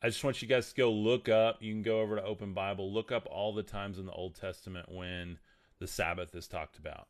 I 0.02 0.08
just 0.08 0.24
want 0.24 0.42
you 0.42 0.48
guys 0.48 0.70
to 0.70 0.74
go 0.74 0.90
look 0.90 1.28
up. 1.28 1.62
You 1.62 1.72
can 1.72 1.82
go 1.82 2.00
over 2.00 2.16
to 2.16 2.24
Open 2.24 2.52
Bible, 2.52 2.92
look 2.92 3.12
up 3.12 3.28
all 3.30 3.54
the 3.54 3.62
times 3.62 3.96
in 3.96 4.06
the 4.06 4.12
Old 4.12 4.34
Testament 4.34 4.90
when 4.90 5.38
the 5.80 5.88
Sabbath 5.88 6.34
is 6.34 6.46
talked 6.46 6.78
about. 6.78 7.08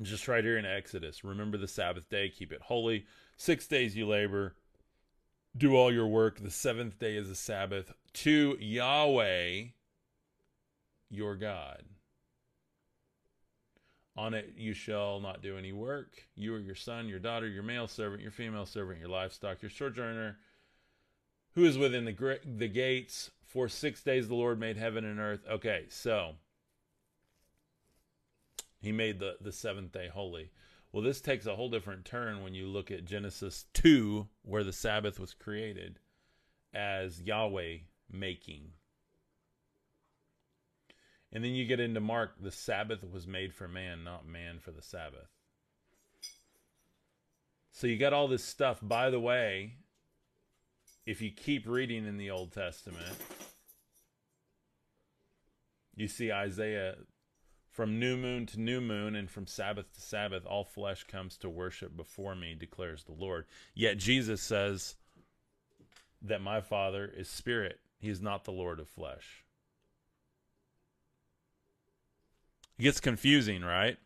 Just 0.00 0.28
right 0.28 0.44
here 0.44 0.56
in 0.56 0.64
Exodus, 0.64 1.24
remember 1.24 1.58
the 1.58 1.68
Sabbath 1.68 2.08
day, 2.08 2.30
keep 2.30 2.52
it 2.52 2.62
holy. 2.62 3.04
Six 3.36 3.66
days 3.66 3.94
you 3.94 4.06
labor, 4.06 4.54
do 5.54 5.76
all 5.76 5.92
your 5.92 6.06
work. 6.06 6.40
The 6.40 6.50
seventh 6.50 6.98
day 6.98 7.16
is 7.16 7.28
a 7.28 7.34
Sabbath 7.34 7.92
to 8.14 8.56
Yahweh, 8.58 9.64
your 11.10 11.36
God. 11.36 11.82
On 14.16 14.32
it 14.34 14.54
you 14.56 14.72
shall 14.72 15.20
not 15.20 15.42
do 15.42 15.56
any 15.58 15.72
work. 15.72 16.24
You 16.34 16.54
or 16.54 16.58
your 16.58 16.74
son, 16.74 17.08
your 17.08 17.18
daughter, 17.18 17.48
your 17.48 17.62
male 17.62 17.88
servant, 17.88 18.22
your 18.22 18.30
female 18.30 18.66
servant, 18.66 19.00
your 19.00 19.08
livestock, 19.08 19.60
your 19.60 19.70
sojourner, 19.70 20.38
who 21.54 21.64
is 21.64 21.76
within 21.76 22.04
the 22.04 22.40
the 22.44 22.68
gates. 22.68 23.30
For 23.44 23.68
six 23.68 24.02
days 24.02 24.28
the 24.28 24.34
Lord 24.34 24.60
made 24.60 24.76
heaven 24.76 25.04
and 25.04 25.18
earth. 25.18 25.40
Okay, 25.50 25.86
so 25.88 26.36
he 28.80 28.92
made 28.92 29.18
the, 29.18 29.36
the 29.40 29.52
seventh 29.52 29.92
day 29.92 30.08
holy. 30.08 30.50
Well, 30.92 31.02
this 31.02 31.20
takes 31.20 31.46
a 31.46 31.54
whole 31.54 31.68
different 31.68 32.04
turn 32.04 32.42
when 32.42 32.54
you 32.54 32.66
look 32.66 32.90
at 32.90 33.04
Genesis 33.04 33.66
2, 33.74 34.26
where 34.42 34.64
the 34.64 34.72
Sabbath 34.72 35.20
was 35.20 35.34
created 35.34 36.00
as 36.74 37.22
Yahweh 37.22 37.78
making. 38.10 38.72
And 41.32 41.44
then 41.44 41.52
you 41.52 41.64
get 41.64 41.78
into 41.78 42.00
Mark, 42.00 42.32
the 42.40 42.50
Sabbath 42.50 43.04
was 43.04 43.26
made 43.26 43.54
for 43.54 43.68
man, 43.68 44.02
not 44.02 44.26
man 44.26 44.58
for 44.58 44.72
the 44.72 44.82
Sabbath. 44.82 45.28
So 47.70 47.86
you 47.86 47.96
got 47.96 48.12
all 48.12 48.26
this 48.26 48.44
stuff. 48.44 48.80
By 48.82 49.10
the 49.10 49.20
way, 49.20 49.74
if 51.06 51.22
you 51.22 51.30
keep 51.30 51.68
reading 51.68 52.04
in 52.04 52.16
the 52.16 52.30
Old 52.30 52.52
Testament, 52.52 53.16
you 55.94 56.08
see 56.08 56.32
Isaiah 56.32 56.96
from 57.70 58.00
new 58.00 58.16
moon 58.16 58.46
to 58.46 58.60
new 58.60 58.80
moon 58.80 59.14
and 59.14 59.30
from 59.30 59.46
Sabbath 59.46 59.92
to 59.94 60.00
Sabbath, 60.00 60.44
all 60.44 60.64
flesh 60.64 61.04
comes 61.04 61.36
to 61.38 61.48
worship 61.48 61.96
before 61.96 62.34
me, 62.34 62.54
declares 62.54 63.04
the 63.04 63.12
Lord. 63.12 63.46
Yet 63.74 63.96
Jesus 63.96 64.42
says 64.42 64.96
that 66.22 66.42
my 66.42 66.60
Father 66.60 67.10
is 67.16 67.28
spirit. 67.28 67.78
He 67.98 68.08
is 68.08 68.20
not 68.20 68.44
the 68.44 68.52
Lord 68.52 68.80
of 68.80 68.88
flesh. 68.88 69.44
It 72.78 72.82
gets 72.82 72.98
confusing, 72.98 73.62
right? 73.62 73.98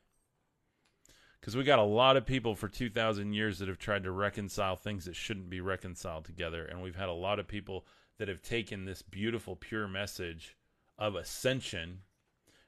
Because 1.41 1.57
we 1.57 1.65
got 1.65 1.79
a 1.79 1.83
lot 1.83 2.17
of 2.17 2.27
people 2.27 2.55
for 2.55 2.69
2,000 2.69 3.33
years 3.33 3.59
that 3.59 3.69
have 3.69 3.79
tried 3.79 4.05
to 4.05 4.11
reconcile 4.11 4.77
things 4.77 5.05
that 5.05 5.17
shouldn't 5.17 5.51
be 5.51 5.61
reconciled 5.61 6.25
together. 6.25 6.65
And 6.65 6.83
we've 6.83 6.97
had 6.97 7.09
a 7.09 7.13
lot 7.13 7.39
of 7.39 7.49
people 7.49 7.87
that 8.19 8.29
have 8.29 8.43
taken 8.43 8.85
this 8.85 9.03
beautiful, 9.03 9.57
pure 9.57 9.89
message 9.89 10.57
of 10.99 11.15
ascension 11.15 12.01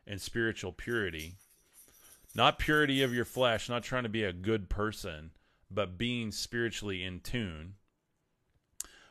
and 0.06 0.20
spiritual 0.20 0.72
purity. 0.72 1.34
Not 2.34 2.58
purity 2.58 3.02
of 3.02 3.14
your 3.14 3.24
flesh, 3.24 3.68
not 3.68 3.82
trying 3.82 4.02
to 4.02 4.08
be 4.08 4.24
a 4.24 4.32
good 4.32 4.68
person, 4.68 5.30
but 5.70 5.98
being 5.98 6.30
spiritually 6.30 7.02
in 7.02 7.20
tune. 7.20 7.74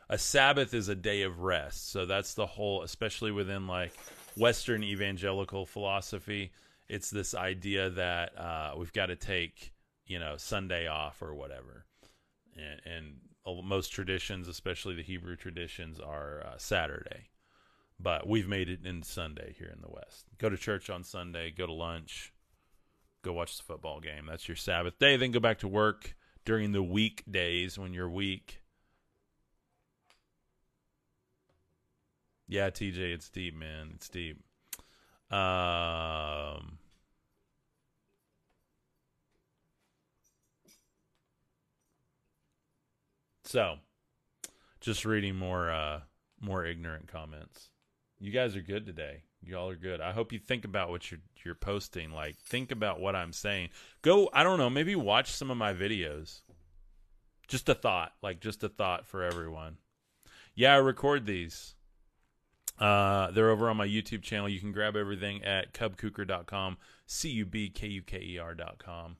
A 0.08 0.16
Sabbath 0.16 0.72
is 0.72 0.88
a 0.88 0.94
day 0.94 1.22
of 1.22 1.40
rest. 1.40 1.90
So 1.90 2.06
that's 2.06 2.34
the 2.34 2.46
whole, 2.46 2.82
especially 2.82 3.32
within 3.32 3.66
like 3.66 3.92
Western 4.36 4.84
evangelical 4.84 5.66
philosophy. 5.66 6.52
It's 6.88 7.10
this 7.10 7.34
idea 7.34 7.90
that 7.90 8.38
uh, 8.38 8.74
we've 8.78 8.92
got 8.92 9.06
to 9.06 9.16
take, 9.16 9.72
you 10.06 10.20
know, 10.20 10.36
Sunday 10.36 10.86
off 10.86 11.20
or 11.20 11.34
whatever. 11.34 11.84
And, 12.56 12.80
and 12.84 13.64
most 13.64 13.88
traditions, 13.88 14.46
especially 14.46 14.94
the 14.94 15.02
Hebrew 15.02 15.34
traditions, 15.34 15.98
are 15.98 16.46
uh, 16.46 16.58
Saturday. 16.58 17.30
But 17.98 18.28
we've 18.28 18.48
made 18.48 18.68
it 18.68 18.84
in 18.84 19.02
Sunday 19.02 19.54
here 19.58 19.72
in 19.74 19.80
the 19.80 19.90
West. 19.90 20.26
Go 20.38 20.48
to 20.48 20.56
church 20.56 20.90
on 20.90 21.02
Sunday, 21.02 21.50
go 21.50 21.66
to 21.66 21.72
lunch, 21.72 22.32
go 23.22 23.32
watch 23.32 23.56
the 23.56 23.62
football 23.62 24.00
game. 24.00 24.26
That's 24.26 24.48
your 24.48 24.56
Sabbath 24.56 24.98
day. 24.98 25.16
Then 25.16 25.32
go 25.32 25.40
back 25.40 25.58
to 25.60 25.68
work 25.68 26.14
during 26.44 26.72
the 26.72 26.82
weekdays 26.82 27.78
when 27.78 27.94
you're 27.94 28.08
weak. 28.08 28.60
Yeah, 32.48 32.70
TJ, 32.70 32.98
it's 32.98 33.28
deep, 33.28 33.56
man. 33.56 33.92
It's 33.94 34.08
deep. 34.08 34.38
Um, 35.30 36.78
so, 43.42 43.78
just 44.80 45.04
reading 45.04 45.34
more 45.34 45.70
uh, 45.70 46.00
more 46.40 46.64
ignorant 46.64 47.08
comments. 47.08 47.70
You 48.18 48.30
guys 48.30 48.56
are 48.56 48.62
good 48.62 48.86
today. 48.86 49.22
Y'all 49.42 49.68
are 49.68 49.76
good. 49.76 50.00
I 50.00 50.12
hope 50.12 50.32
you 50.32 50.38
think 50.38 50.64
about 50.64 50.90
what 50.90 51.10
you're 51.10 51.20
you're 51.44 51.54
posting. 51.54 52.10
Like, 52.10 52.36
think 52.38 52.72
about 52.72 53.00
what 53.00 53.14
I'm 53.14 53.32
saying. 53.32 53.70
Go. 54.02 54.30
I 54.32 54.42
don't 54.42 54.58
know. 54.58 54.70
Maybe 54.70 54.96
watch 54.96 55.32
some 55.32 55.50
of 55.50 55.56
my 55.56 55.72
videos. 55.72 56.40
Just 57.46 57.68
a 57.68 57.74
thought. 57.74 58.12
Like, 58.22 58.40
just 58.40 58.64
a 58.64 58.68
thought 58.68 59.06
for 59.06 59.22
everyone. 59.22 59.76
Yeah, 60.54 60.74
I 60.74 60.78
record 60.78 61.26
these. 61.26 61.74
Uh, 62.78 63.30
they're 63.30 63.50
over 63.50 63.70
on 63.70 63.76
my 63.76 63.86
YouTube 63.86 64.22
channel. 64.22 64.48
You 64.48 64.60
can 64.60 64.72
grab 64.72 64.96
everything 64.96 65.44
at 65.44 65.72
cubkuker.com, 65.72 66.76
C 67.06 67.30
U 67.30 67.46
B 67.46 67.68
K 67.68 67.86
U 67.86 68.02
K 68.02 68.18
E 68.18 68.38
R.com. 68.38 69.16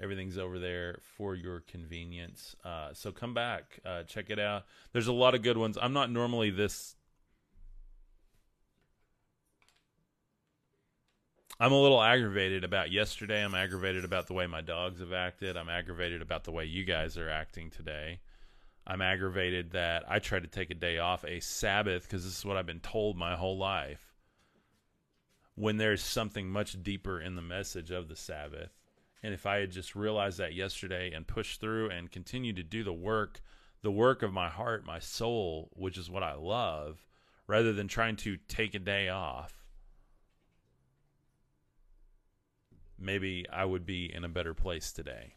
Everything's 0.00 0.38
over 0.38 0.58
there 0.58 0.98
for 1.16 1.34
your 1.34 1.60
convenience. 1.60 2.56
Uh, 2.64 2.90
so 2.92 3.12
come 3.12 3.34
back, 3.34 3.78
uh, 3.84 4.02
check 4.02 4.30
it 4.30 4.38
out. 4.38 4.64
There's 4.92 5.06
a 5.06 5.12
lot 5.12 5.34
of 5.34 5.42
good 5.42 5.56
ones. 5.56 5.78
I'm 5.80 5.92
not 5.92 6.10
normally 6.10 6.50
this. 6.50 6.96
I'm 11.62 11.70
a 11.70 11.80
little 11.80 12.02
aggravated 12.02 12.64
about 12.64 12.90
yesterday. 12.90 13.44
I'm 13.44 13.54
aggravated 13.54 14.04
about 14.04 14.26
the 14.26 14.32
way 14.32 14.48
my 14.48 14.62
dogs 14.62 14.98
have 14.98 15.12
acted. 15.12 15.56
I'm 15.56 15.68
aggravated 15.68 16.20
about 16.20 16.42
the 16.42 16.50
way 16.50 16.64
you 16.64 16.82
guys 16.84 17.16
are 17.16 17.30
acting 17.30 17.70
today. 17.70 18.18
I'm 18.84 19.00
aggravated 19.00 19.70
that 19.70 20.02
I 20.10 20.18
tried 20.18 20.42
to 20.42 20.48
take 20.48 20.70
a 20.70 20.74
day 20.74 20.98
off, 20.98 21.24
a 21.24 21.38
Sabbath, 21.38 22.02
because 22.02 22.24
this 22.24 22.36
is 22.36 22.44
what 22.44 22.56
I've 22.56 22.66
been 22.66 22.80
told 22.80 23.16
my 23.16 23.36
whole 23.36 23.56
life. 23.56 24.16
When 25.54 25.76
there's 25.76 26.02
something 26.02 26.50
much 26.50 26.82
deeper 26.82 27.20
in 27.20 27.36
the 27.36 27.42
message 27.42 27.92
of 27.92 28.08
the 28.08 28.16
Sabbath. 28.16 28.72
And 29.22 29.32
if 29.32 29.46
I 29.46 29.58
had 29.58 29.70
just 29.70 29.94
realized 29.94 30.38
that 30.38 30.54
yesterday 30.54 31.12
and 31.12 31.28
pushed 31.28 31.60
through 31.60 31.90
and 31.90 32.10
continued 32.10 32.56
to 32.56 32.64
do 32.64 32.82
the 32.82 32.92
work, 32.92 33.40
the 33.82 33.92
work 33.92 34.24
of 34.24 34.32
my 34.32 34.48
heart, 34.48 34.84
my 34.84 34.98
soul, 34.98 35.70
which 35.74 35.96
is 35.96 36.10
what 36.10 36.24
I 36.24 36.34
love, 36.34 37.06
rather 37.46 37.72
than 37.72 37.86
trying 37.86 38.16
to 38.16 38.36
take 38.48 38.74
a 38.74 38.80
day 38.80 39.10
off, 39.10 39.61
maybe 43.02 43.46
I 43.52 43.64
would 43.64 43.84
be 43.84 44.12
in 44.12 44.24
a 44.24 44.28
better 44.28 44.54
place 44.54 44.92
today 44.92 45.34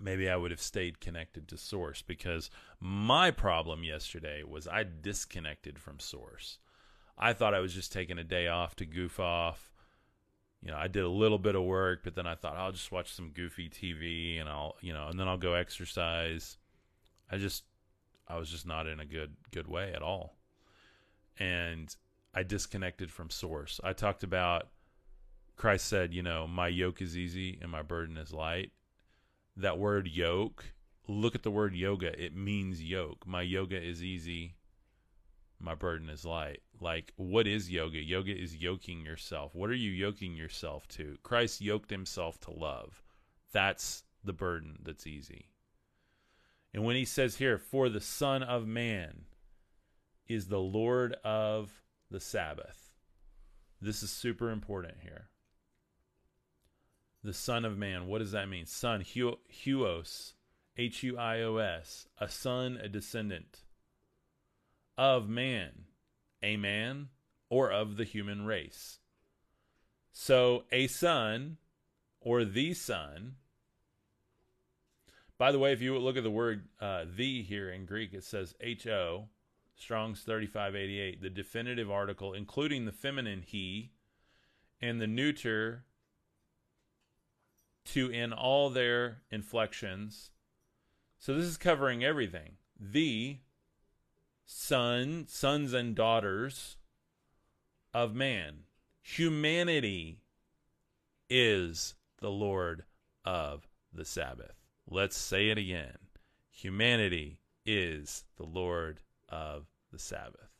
maybe 0.00 0.28
I 0.28 0.36
would 0.36 0.50
have 0.50 0.60
stayed 0.60 1.00
connected 1.00 1.48
to 1.48 1.56
source 1.56 2.02
because 2.02 2.50
my 2.80 3.30
problem 3.30 3.84
yesterday 3.84 4.42
was 4.42 4.68
I 4.68 4.84
disconnected 4.84 5.78
from 5.78 5.98
source. 5.98 6.58
I 7.18 7.32
thought 7.32 7.54
I 7.54 7.60
was 7.60 7.74
just 7.74 7.92
taking 7.92 8.18
a 8.18 8.24
day 8.24 8.48
off 8.48 8.76
to 8.76 8.86
goof 8.86 9.18
off. 9.18 9.72
You 10.62 10.70
know, 10.70 10.76
I 10.76 10.88
did 10.88 11.04
a 11.04 11.08
little 11.08 11.38
bit 11.38 11.54
of 11.54 11.62
work, 11.62 12.00
but 12.04 12.14
then 12.14 12.26
I 12.26 12.34
thought 12.34 12.56
I'll 12.56 12.72
just 12.72 12.92
watch 12.92 13.12
some 13.12 13.30
goofy 13.30 13.68
TV 13.68 14.40
and 14.40 14.48
I'll, 14.48 14.76
you 14.80 14.92
know, 14.92 15.08
and 15.08 15.18
then 15.18 15.28
I'll 15.28 15.38
go 15.38 15.54
exercise. 15.54 16.58
I 17.30 17.38
just 17.38 17.64
I 18.28 18.36
was 18.36 18.50
just 18.50 18.66
not 18.66 18.86
in 18.86 19.00
a 19.00 19.06
good 19.06 19.36
good 19.50 19.68
way 19.68 19.92
at 19.94 20.02
all. 20.02 20.36
And 21.38 21.94
I 22.34 22.42
disconnected 22.42 23.10
from 23.10 23.30
source. 23.30 23.80
I 23.84 23.92
talked 23.92 24.22
about 24.22 24.68
Christ 25.56 25.86
said, 25.86 26.12
you 26.12 26.22
know, 26.22 26.46
my 26.46 26.68
yoke 26.68 27.00
is 27.00 27.16
easy 27.16 27.58
and 27.60 27.70
my 27.70 27.82
burden 27.82 28.16
is 28.16 28.32
light 28.32 28.72
that 29.56 29.78
word 29.78 30.06
yoke, 30.06 30.64
look 31.08 31.34
at 31.34 31.42
the 31.42 31.50
word 31.50 31.74
yoga. 31.74 32.12
It 32.22 32.36
means 32.36 32.82
yoke. 32.82 33.26
My 33.26 33.42
yoga 33.42 33.80
is 33.80 34.02
easy. 34.02 34.56
My 35.58 35.74
burden 35.74 36.10
is 36.10 36.24
light. 36.24 36.60
Like, 36.80 37.12
what 37.16 37.46
is 37.46 37.70
yoga? 37.70 37.98
Yoga 37.98 38.36
is 38.36 38.56
yoking 38.56 39.04
yourself. 39.04 39.54
What 39.54 39.70
are 39.70 39.74
you 39.74 39.90
yoking 39.90 40.36
yourself 40.36 40.86
to? 40.88 41.16
Christ 41.22 41.60
yoked 41.62 41.90
himself 41.90 42.38
to 42.40 42.50
love. 42.50 43.02
That's 43.52 44.04
the 44.22 44.34
burden 44.34 44.80
that's 44.82 45.06
easy. 45.06 45.46
And 46.74 46.84
when 46.84 46.96
he 46.96 47.06
says 47.06 47.36
here, 47.36 47.56
for 47.56 47.88
the 47.88 48.02
Son 48.02 48.42
of 48.42 48.66
Man 48.66 49.24
is 50.28 50.48
the 50.48 50.60
Lord 50.60 51.14
of 51.24 51.82
the 52.10 52.20
Sabbath, 52.20 52.92
this 53.80 54.02
is 54.02 54.10
super 54.10 54.50
important 54.50 54.96
here 55.02 55.30
the 57.26 57.34
Son 57.34 57.64
of 57.64 57.76
Man. 57.76 58.06
What 58.06 58.18
does 58.18 58.32
that 58.32 58.48
mean? 58.48 58.66
Son, 58.66 59.02
huios, 59.02 60.32
H 60.78 61.02
U 61.02 61.18
I 61.18 61.42
O 61.42 61.56
S, 61.56 62.06
a 62.18 62.28
son, 62.28 62.78
a 62.82 62.88
descendant 62.88 63.64
of 64.96 65.28
man, 65.28 65.84
a 66.42 66.56
man, 66.56 67.08
or 67.50 67.70
of 67.70 67.96
the 67.96 68.04
human 68.04 68.46
race. 68.46 68.98
So 70.12 70.64
a 70.72 70.86
son 70.86 71.58
or 72.20 72.44
the 72.44 72.74
son. 72.74 73.36
By 75.38 75.52
the 75.52 75.58
way, 75.58 75.72
if 75.72 75.82
you 75.82 75.98
look 75.98 76.16
at 76.16 76.22
the 76.22 76.30
word 76.30 76.68
uh, 76.80 77.04
the 77.14 77.42
here 77.42 77.70
in 77.70 77.84
Greek, 77.84 78.14
it 78.14 78.24
says 78.24 78.54
ho, 78.84 79.28
Strong's 79.74 80.22
3588, 80.22 81.20
the 81.20 81.28
definitive 81.28 81.90
article, 81.90 82.32
including 82.32 82.86
the 82.86 82.92
feminine 82.92 83.42
he, 83.42 83.90
and 84.80 85.00
the 85.00 85.06
neuter 85.06 85.84
to 87.86 88.10
in 88.10 88.32
all 88.32 88.70
their 88.70 89.22
inflections. 89.30 90.30
So 91.18 91.34
this 91.34 91.46
is 91.46 91.56
covering 91.56 92.04
everything. 92.04 92.52
The 92.78 93.38
son, 94.44 95.26
sons 95.28 95.72
and 95.72 95.94
daughters 95.94 96.76
of 97.92 98.14
man. 98.14 98.64
Humanity 99.02 100.20
is 101.28 101.94
the 102.18 102.30
Lord 102.30 102.84
of 103.24 103.66
the 103.92 104.04
Sabbath. 104.04 104.54
Let's 104.88 105.16
say 105.16 105.48
it 105.48 105.58
again. 105.58 105.96
Humanity 106.50 107.38
is 107.64 108.24
the 108.36 108.46
Lord 108.46 109.00
of 109.28 109.66
the 109.90 109.98
Sabbath. 109.98 110.50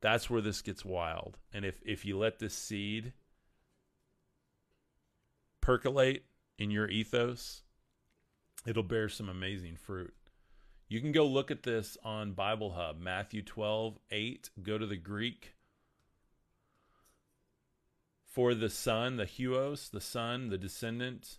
That's 0.00 0.30
where 0.30 0.40
this 0.40 0.62
gets 0.62 0.84
wild. 0.84 1.38
And 1.52 1.64
if, 1.64 1.80
if 1.84 2.04
you 2.04 2.18
let 2.18 2.38
this 2.38 2.54
seed 2.54 3.12
percolate 5.68 6.24
in 6.58 6.70
your 6.70 6.88
ethos, 6.88 7.60
it'll 8.66 8.82
bear 8.82 9.06
some 9.06 9.28
amazing 9.28 9.76
fruit. 9.76 10.14
You 10.88 10.98
can 10.98 11.12
go 11.12 11.26
look 11.26 11.50
at 11.50 11.62
this 11.62 11.98
on 12.02 12.32
Bible 12.32 12.70
Hub, 12.70 12.98
Matthew 12.98 13.42
12, 13.42 13.98
8. 14.10 14.48
Go 14.62 14.78
to 14.78 14.86
the 14.86 14.96
Greek. 14.96 15.56
For 18.24 18.54
the 18.54 18.70
son, 18.70 19.18
the 19.18 19.26
huios, 19.26 19.90
the 19.90 20.00
son, 20.00 20.48
the 20.48 20.56
descendant, 20.56 21.36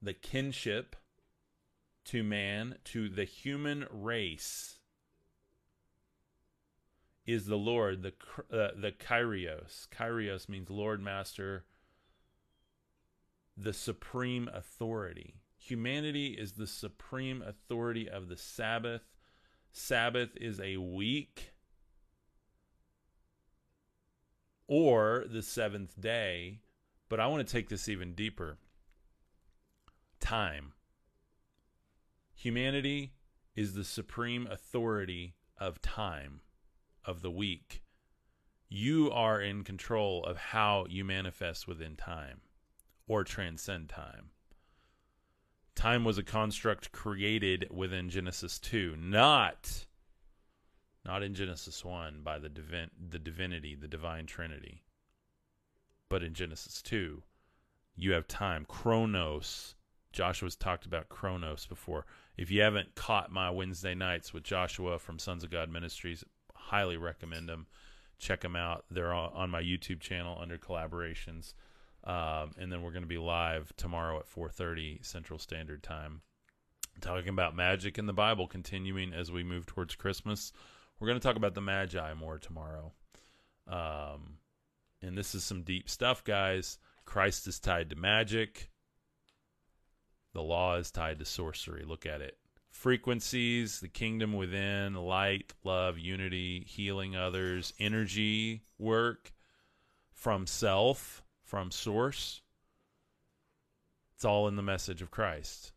the 0.00 0.14
kinship 0.14 0.94
to 2.04 2.22
man, 2.22 2.76
to 2.84 3.08
the 3.08 3.24
human 3.24 3.86
race, 3.90 4.78
is 7.26 7.46
the 7.46 7.58
Lord, 7.58 8.04
the 8.04 8.12
uh, 8.56 8.68
the 8.76 8.92
Kyrios. 8.92 9.88
Kyrios 9.88 10.48
means 10.48 10.70
Lord, 10.70 11.02
Master, 11.02 11.64
the 13.56 13.72
supreme 13.72 14.48
authority. 14.52 15.34
Humanity 15.56 16.28
is 16.38 16.52
the 16.52 16.66
supreme 16.66 17.42
authority 17.42 18.08
of 18.08 18.28
the 18.28 18.36
Sabbath. 18.36 19.02
Sabbath 19.72 20.30
is 20.36 20.60
a 20.60 20.76
week 20.76 21.52
or 24.66 25.24
the 25.28 25.42
seventh 25.42 26.00
day. 26.00 26.60
But 27.08 27.20
I 27.20 27.26
want 27.26 27.46
to 27.46 27.52
take 27.52 27.68
this 27.68 27.88
even 27.88 28.14
deeper 28.14 28.58
time. 30.20 30.72
Humanity 32.34 33.12
is 33.54 33.74
the 33.74 33.84
supreme 33.84 34.46
authority 34.50 35.34
of 35.58 35.80
time, 35.80 36.40
of 37.04 37.22
the 37.22 37.30
week. 37.30 37.82
You 38.68 39.10
are 39.12 39.40
in 39.40 39.62
control 39.62 40.24
of 40.24 40.36
how 40.36 40.86
you 40.88 41.04
manifest 41.04 41.68
within 41.68 41.94
time 41.94 42.40
or 43.06 43.24
transcend 43.24 43.88
time. 43.88 44.30
Time 45.74 46.04
was 46.04 46.18
a 46.18 46.22
construct 46.22 46.92
created 46.92 47.66
within 47.70 48.08
Genesis 48.08 48.58
2, 48.58 48.96
not 48.96 49.86
not 51.04 51.22
in 51.22 51.34
Genesis 51.34 51.84
1 51.84 52.22
by 52.22 52.38
the 52.38 52.48
divin- 52.48 52.90
the 53.10 53.18
divinity, 53.18 53.74
the 53.74 53.88
divine 53.88 54.26
trinity. 54.26 54.82
But 56.08 56.22
in 56.22 56.32
Genesis 56.32 56.80
2, 56.80 57.22
you 57.96 58.12
have 58.12 58.26
time, 58.26 58.64
chronos. 58.64 59.74
Joshua's 60.12 60.56
talked 60.56 60.86
about 60.86 61.08
chronos 61.08 61.66
before. 61.66 62.06
If 62.36 62.50
you 62.50 62.62
haven't 62.62 62.94
caught 62.94 63.30
my 63.30 63.50
Wednesday 63.50 63.94
nights 63.94 64.32
with 64.32 64.44
Joshua 64.44 64.98
from 64.98 65.18
Sons 65.18 65.44
of 65.44 65.50
God 65.50 65.68
Ministries, 65.68 66.24
highly 66.54 66.96
recommend 66.96 67.48
them. 67.48 67.66
Check 68.18 68.40
them 68.40 68.56
out. 68.56 68.84
They're 68.90 69.12
on 69.12 69.50
my 69.50 69.60
YouTube 69.60 70.00
channel 70.00 70.38
under 70.40 70.56
collaborations. 70.56 71.52
Um, 72.04 72.52
and 72.58 72.70
then 72.70 72.82
we're 72.82 72.90
going 72.90 73.02
to 73.02 73.08
be 73.08 73.18
live 73.18 73.72
tomorrow 73.76 74.18
at 74.18 74.26
4:30 74.26 75.04
Central 75.04 75.38
Standard 75.38 75.82
Time, 75.82 76.20
talking 77.00 77.30
about 77.30 77.56
magic 77.56 77.98
in 77.98 78.06
the 78.06 78.12
Bible. 78.12 78.46
Continuing 78.46 79.14
as 79.14 79.32
we 79.32 79.42
move 79.42 79.66
towards 79.66 79.94
Christmas, 79.94 80.52
we're 80.98 81.08
going 81.08 81.18
to 81.18 81.26
talk 81.26 81.36
about 81.36 81.54
the 81.54 81.62
Magi 81.62 82.14
more 82.14 82.38
tomorrow. 82.38 82.92
Um, 83.66 84.38
and 85.00 85.16
this 85.16 85.34
is 85.34 85.44
some 85.44 85.62
deep 85.62 85.88
stuff, 85.88 86.24
guys. 86.24 86.78
Christ 87.04 87.46
is 87.46 87.58
tied 87.58 87.90
to 87.90 87.96
magic. 87.96 88.70
The 90.34 90.42
law 90.42 90.76
is 90.76 90.90
tied 90.90 91.18
to 91.20 91.24
sorcery. 91.24 91.84
Look 91.84 92.06
at 92.06 92.20
it. 92.20 92.36
Frequencies, 92.70 93.80
the 93.80 93.88
kingdom 93.88 94.32
within, 94.32 94.94
light, 94.94 95.52
love, 95.62 95.96
unity, 95.98 96.64
healing 96.66 97.14
others, 97.14 97.72
energy, 97.78 98.62
work 98.78 99.32
from 100.12 100.46
self, 100.46 101.23
from 101.54 101.70
source. 101.70 102.42
It's 104.16 104.24
all 104.24 104.48
in 104.48 104.56
the 104.56 104.62
message 104.62 105.02
of 105.02 105.12
Christ. 105.12 105.72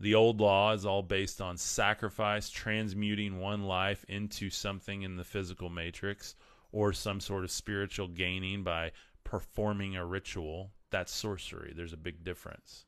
The 0.00 0.16
old 0.16 0.40
law 0.40 0.72
is 0.72 0.84
all 0.84 1.04
based 1.04 1.40
on 1.40 1.56
sacrifice, 1.56 2.50
transmuting 2.50 3.38
one 3.38 3.62
life 3.62 4.04
into 4.08 4.50
something 4.50 5.02
in 5.02 5.14
the 5.14 5.22
physical 5.22 5.70
matrix, 5.70 6.34
or 6.72 6.92
some 6.92 7.20
sort 7.20 7.44
of 7.44 7.52
spiritual 7.52 8.08
gaining 8.08 8.64
by 8.64 8.90
performing 9.22 9.94
a 9.94 10.04
ritual. 10.04 10.72
That's 10.90 11.14
sorcery. 11.14 11.72
There's 11.76 11.92
a 11.92 11.96
big 11.96 12.24
difference. 12.24 12.84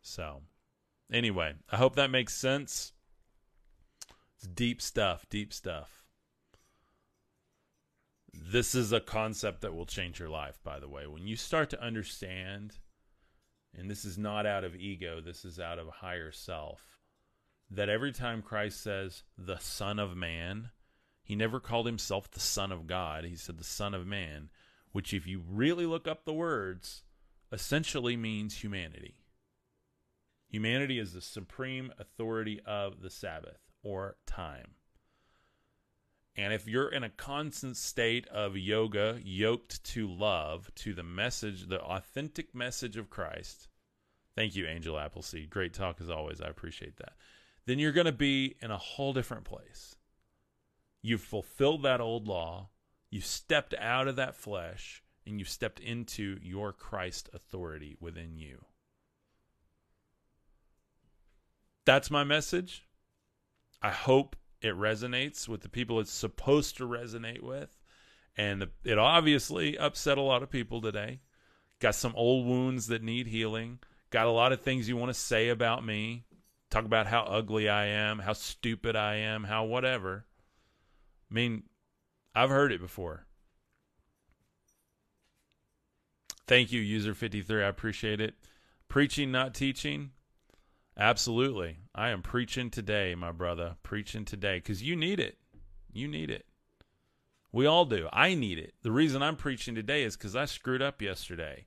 So, 0.00 0.40
anyway, 1.12 1.56
I 1.70 1.76
hope 1.76 1.96
that 1.96 2.10
makes 2.10 2.32
sense. 2.32 2.94
It's 4.38 4.46
deep 4.46 4.80
stuff, 4.80 5.26
deep 5.28 5.52
stuff. 5.52 6.05
This 8.38 8.74
is 8.74 8.92
a 8.92 9.00
concept 9.00 9.62
that 9.62 9.74
will 9.74 9.86
change 9.86 10.20
your 10.20 10.28
life, 10.28 10.58
by 10.62 10.78
the 10.78 10.88
way. 10.88 11.06
When 11.06 11.26
you 11.26 11.36
start 11.36 11.70
to 11.70 11.82
understand, 11.82 12.74
and 13.74 13.90
this 13.90 14.04
is 14.04 14.18
not 14.18 14.46
out 14.46 14.64
of 14.64 14.76
ego, 14.76 15.20
this 15.20 15.44
is 15.44 15.58
out 15.58 15.78
of 15.78 15.88
a 15.88 15.92
higher 15.92 16.30
self, 16.32 17.00
that 17.70 17.88
every 17.88 18.12
time 18.12 18.42
Christ 18.42 18.82
says 18.82 19.24
the 19.36 19.58
Son 19.58 19.98
of 19.98 20.16
Man, 20.16 20.70
he 21.22 21.34
never 21.34 21.58
called 21.58 21.86
himself 21.86 22.30
the 22.30 22.40
Son 22.40 22.70
of 22.70 22.86
God. 22.86 23.24
He 23.24 23.36
said 23.36 23.58
the 23.58 23.64
Son 23.64 23.94
of 23.94 24.06
Man, 24.06 24.50
which, 24.92 25.12
if 25.12 25.26
you 25.26 25.42
really 25.48 25.86
look 25.86 26.06
up 26.06 26.24
the 26.24 26.32
words, 26.32 27.02
essentially 27.50 28.16
means 28.16 28.62
humanity. 28.62 29.16
Humanity 30.48 30.98
is 30.98 31.12
the 31.12 31.20
supreme 31.20 31.92
authority 31.98 32.60
of 32.64 33.02
the 33.02 33.10
Sabbath 33.10 33.58
or 33.82 34.16
time. 34.26 34.74
And 36.36 36.52
if 36.52 36.68
you're 36.68 36.88
in 36.88 37.02
a 37.02 37.08
constant 37.08 37.76
state 37.76 38.28
of 38.28 38.56
yoga, 38.56 39.18
yoked 39.24 39.82
to 39.84 40.06
love, 40.06 40.70
to 40.76 40.92
the 40.92 41.02
message, 41.02 41.68
the 41.68 41.80
authentic 41.80 42.54
message 42.54 42.96
of 42.96 43.08
Christ, 43.08 43.68
thank 44.34 44.54
you, 44.54 44.66
Angel 44.66 44.98
Appleseed. 44.98 45.48
Great 45.48 45.72
talk 45.72 46.00
as 46.00 46.10
always. 46.10 46.40
I 46.40 46.48
appreciate 46.48 46.98
that. 46.98 47.14
Then 47.64 47.78
you're 47.78 47.92
going 47.92 48.06
to 48.06 48.12
be 48.12 48.56
in 48.60 48.70
a 48.70 48.76
whole 48.76 49.12
different 49.14 49.44
place. 49.44 49.96
You've 51.02 51.22
fulfilled 51.22 51.82
that 51.84 52.00
old 52.00 52.28
law, 52.28 52.68
you've 53.10 53.24
stepped 53.24 53.74
out 53.74 54.08
of 54.08 54.16
that 54.16 54.36
flesh, 54.36 55.02
and 55.26 55.38
you've 55.38 55.48
stepped 55.48 55.80
into 55.80 56.38
your 56.42 56.72
Christ 56.72 57.30
authority 57.32 57.96
within 57.98 58.36
you. 58.36 58.66
that's 61.86 62.10
my 62.10 62.24
message. 62.24 62.84
I 63.80 63.90
hope 63.90 64.36
it 64.60 64.74
resonates 64.74 65.48
with 65.48 65.60
the 65.62 65.68
people 65.68 66.00
it's 66.00 66.12
supposed 66.12 66.76
to 66.76 66.88
resonate 66.88 67.42
with. 67.42 67.76
And 68.36 68.68
it 68.84 68.98
obviously 68.98 69.78
upset 69.78 70.18
a 70.18 70.22
lot 70.22 70.42
of 70.42 70.50
people 70.50 70.80
today. 70.80 71.20
Got 71.78 71.94
some 71.94 72.14
old 72.16 72.46
wounds 72.46 72.86
that 72.88 73.02
need 73.02 73.26
healing. 73.26 73.78
Got 74.10 74.26
a 74.26 74.30
lot 74.30 74.52
of 74.52 74.60
things 74.60 74.88
you 74.88 74.96
want 74.96 75.10
to 75.10 75.18
say 75.18 75.48
about 75.48 75.84
me. 75.84 76.24
Talk 76.70 76.84
about 76.84 77.06
how 77.06 77.22
ugly 77.22 77.68
I 77.68 77.86
am, 77.86 78.18
how 78.18 78.32
stupid 78.32 78.96
I 78.96 79.16
am, 79.16 79.44
how 79.44 79.64
whatever. 79.64 80.26
I 81.30 81.34
mean, 81.34 81.64
I've 82.34 82.50
heard 82.50 82.72
it 82.72 82.80
before. 82.80 83.26
Thank 86.46 86.72
you, 86.72 86.82
user53. 86.82 87.64
I 87.64 87.68
appreciate 87.68 88.20
it. 88.20 88.34
Preaching, 88.88 89.32
not 89.32 89.54
teaching. 89.54 90.10
Absolutely. 90.96 91.78
I 91.98 92.10
am 92.10 92.20
preaching 92.20 92.68
today, 92.68 93.14
my 93.14 93.32
brother. 93.32 93.76
Preaching 93.82 94.26
today 94.26 94.58
because 94.58 94.82
you 94.82 94.94
need 94.94 95.18
it. 95.18 95.38
You 95.90 96.06
need 96.06 96.30
it. 96.30 96.44
We 97.52 97.64
all 97.64 97.86
do. 97.86 98.08
I 98.12 98.34
need 98.34 98.58
it. 98.58 98.74
The 98.82 98.92
reason 98.92 99.22
I'm 99.22 99.36
preaching 99.36 99.74
today 99.74 100.02
is 100.02 100.14
because 100.14 100.36
I 100.36 100.44
screwed 100.44 100.82
up 100.82 101.00
yesterday. 101.00 101.64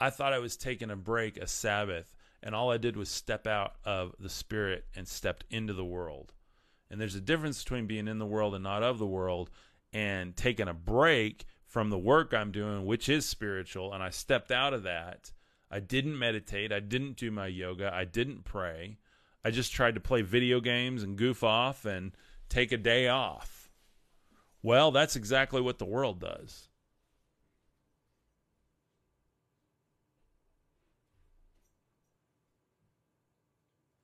I 0.00 0.08
thought 0.08 0.32
I 0.32 0.38
was 0.38 0.56
taking 0.56 0.90
a 0.90 0.96
break, 0.96 1.36
a 1.36 1.46
Sabbath, 1.46 2.16
and 2.42 2.54
all 2.54 2.70
I 2.70 2.78
did 2.78 2.96
was 2.96 3.10
step 3.10 3.46
out 3.46 3.74
of 3.84 4.14
the 4.18 4.30
Spirit 4.30 4.86
and 4.96 5.06
stepped 5.06 5.44
into 5.50 5.74
the 5.74 5.84
world. 5.84 6.32
And 6.90 6.98
there's 6.98 7.16
a 7.16 7.20
difference 7.20 7.62
between 7.62 7.86
being 7.86 8.08
in 8.08 8.18
the 8.18 8.24
world 8.24 8.54
and 8.54 8.64
not 8.64 8.82
of 8.82 8.98
the 8.98 9.06
world 9.06 9.50
and 9.92 10.34
taking 10.34 10.68
a 10.68 10.74
break 10.74 11.44
from 11.66 11.90
the 11.90 11.98
work 11.98 12.32
I'm 12.32 12.52
doing, 12.52 12.86
which 12.86 13.10
is 13.10 13.26
spiritual, 13.26 13.92
and 13.92 14.02
I 14.02 14.08
stepped 14.08 14.50
out 14.50 14.72
of 14.72 14.84
that 14.84 15.30
I 15.70 15.80
didn't 15.80 16.18
meditate. 16.18 16.72
I 16.72 16.80
didn't 16.80 17.16
do 17.16 17.30
my 17.30 17.46
yoga. 17.46 17.92
I 17.92 18.04
didn't 18.04 18.44
pray. 18.44 18.98
I 19.44 19.50
just 19.50 19.72
tried 19.72 19.94
to 19.94 20.00
play 20.00 20.22
video 20.22 20.60
games 20.60 21.02
and 21.02 21.16
goof 21.16 21.42
off 21.44 21.84
and 21.84 22.12
take 22.48 22.72
a 22.72 22.76
day 22.76 23.08
off. 23.08 23.70
Well, 24.62 24.90
that's 24.90 25.16
exactly 25.16 25.60
what 25.60 25.78
the 25.78 25.84
world 25.84 26.20
does. 26.20 26.68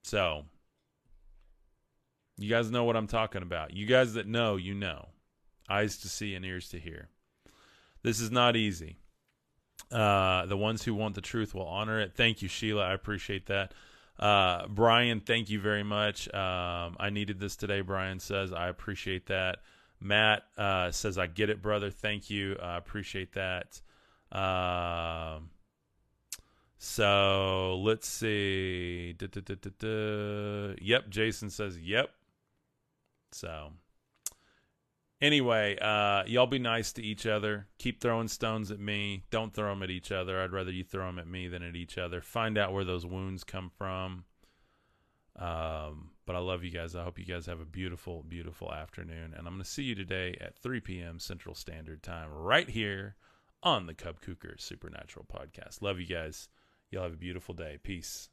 So, 0.05 0.45
you 2.37 2.49
guys 2.49 2.71
know 2.71 2.85
what 2.85 2.97
I'm 2.97 3.07
talking 3.07 3.43
about. 3.43 3.73
You 3.75 3.87
guys 3.87 4.15
that 4.15 4.27
know, 4.27 4.57
you 4.57 4.75
know. 4.75 5.09
Eyes 5.69 5.97
to 5.99 6.09
see 6.09 6.35
and 6.35 6.45
ears 6.45 6.69
to 6.69 6.79
hear. 6.79 7.09
This 8.03 8.21
is 8.21 8.31
not 8.31 8.55
easy. 8.55 8.99
Uh, 9.91 10.45
the 10.47 10.57
ones 10.57 10.85
who 10.85 10.95
want 10.95 11.15
the 11.15 11.21
truth 11.23 11.55
will 11.55 11.67
honor 11.67 11.99
it. 12.01 12.13
Thank 12.15 12.43
you, 12.43 12.49
Sheila. 12.49 12.85
I 12.85 12.93
appreciate 12.93 13.47
that. 13.47 13.73
Uh, 14.19 14.67
Brian, 14.69 15.21
thank 15.21 15.51
you 15.51 15.61
very 15.61 15.83
much. 15.83 16.33
Um, 16.33 16.97
I 17.01 17.11
needed 17.11 17.41
this 17.41 17.57
today. 17.57 17.81
Brian 17.81 18.21
says 18.21 18.53
I 18.53 18.69
appreciate 18.69 19.27
that. 19.27 19.59
Matt 20.01 20.43
uh, 20.57 20.91
says 20.91 21.19
I 21.19 21.27
get 21.27 21.51
it, 21.51 21.63
brother. 21.63 21.91
Thank 21.91 22.31
you. 22.31 22.57
I 22.63 22.77
appreciate 22.77 23.33
that. 23.33 23.81
Um, 24.31 25.51
so 26.79 27.81
let's 27.83 28.07
see. 28.07 29.15
Da, 29.15 29.27
da, 29.27 29.41
da, 29.41 30.75
yep, 30.81 31.09
Jason 31.09 31.51
says 31.51 31.79
yep. 31.79 32.11
So 33.33 33.73
Anyway, 35.21 35.79
uh, 35.81 36.25
y'all 36.27 36.47
be 36.47 36.59
nice 36.59 36.93
to 36.93 37.03
each 37.03 37.27
other. 37.27 37.67
Keep 37.79 38.01
throwing 38.01 38.29
stones 38.29 38.71
at 38.71 38.81
me. 38.81 39.25
Don't 39.31 39.55
throw 39.55 39.71
them 39.71 39.83
at 39.83 39.91
each 39.91 40.13
other. 40.13 40.43
I'd 40.43 40.53
rather 40.53 40.71
you 40.71 40.85
throw 40.85 41.07
them 41.07 41.19
at 41.19 41.29
me 41.29 41.49
than 41.49 41.63
at 41.63 41.77
each 41.77 41.97
other. 41.97 42.21
Find 42.21 42.59
out 42.59 42.73
where 42.73 42.85
those 42.85 43.07
wounds 43.07 43.45
come 43.45 43.71
from. 43.71 44.25
Um, 45.37 46.11
but 46.27 46.37
I 46.37 46.41
love 46.41 46.63
you 46.65 46.71
guys. 46.71 46.95
I 46.95 47.05
hope 47.05 47.19
you 47.19 47.25
guys 47.25 47.47
have 47.47 47.61
a 47.61 47.67
beautiful, 47.67 48.25
beautiful 48.29 48.73
afternoon. 48.73 49.35
And 49.37 49.47
I'm 49.47 49.55
going 49.55 49.63
to 49.63 49.69
see 49.69 49.83
you 49.83 49.95
today 49.95 50.37
at 50.41 50.59
3 50.59 50.81
p.m. 50.81 51.19
Central 51.19 51.55
Standard 51.55 52.03
Time, 52.03 52.29
right 52.31 52.69
here 52.69 53.17
on 53.63 53.87
the 53.87 53.95
Cub 53.95 54.21
Kuker 54.21 54.61
Supernatural 54.61 55.27
Podcast. 55.33 55.81
Love 55.81 55.99
you 55.99 56.07
guys. 56.07 56.49
Y'all 56.91 57.05
have 57.05 57.13
a 57.13 57.17
beautiful 57.17 57.55
day. 57.55 57.79
Peace. 57.83 58.29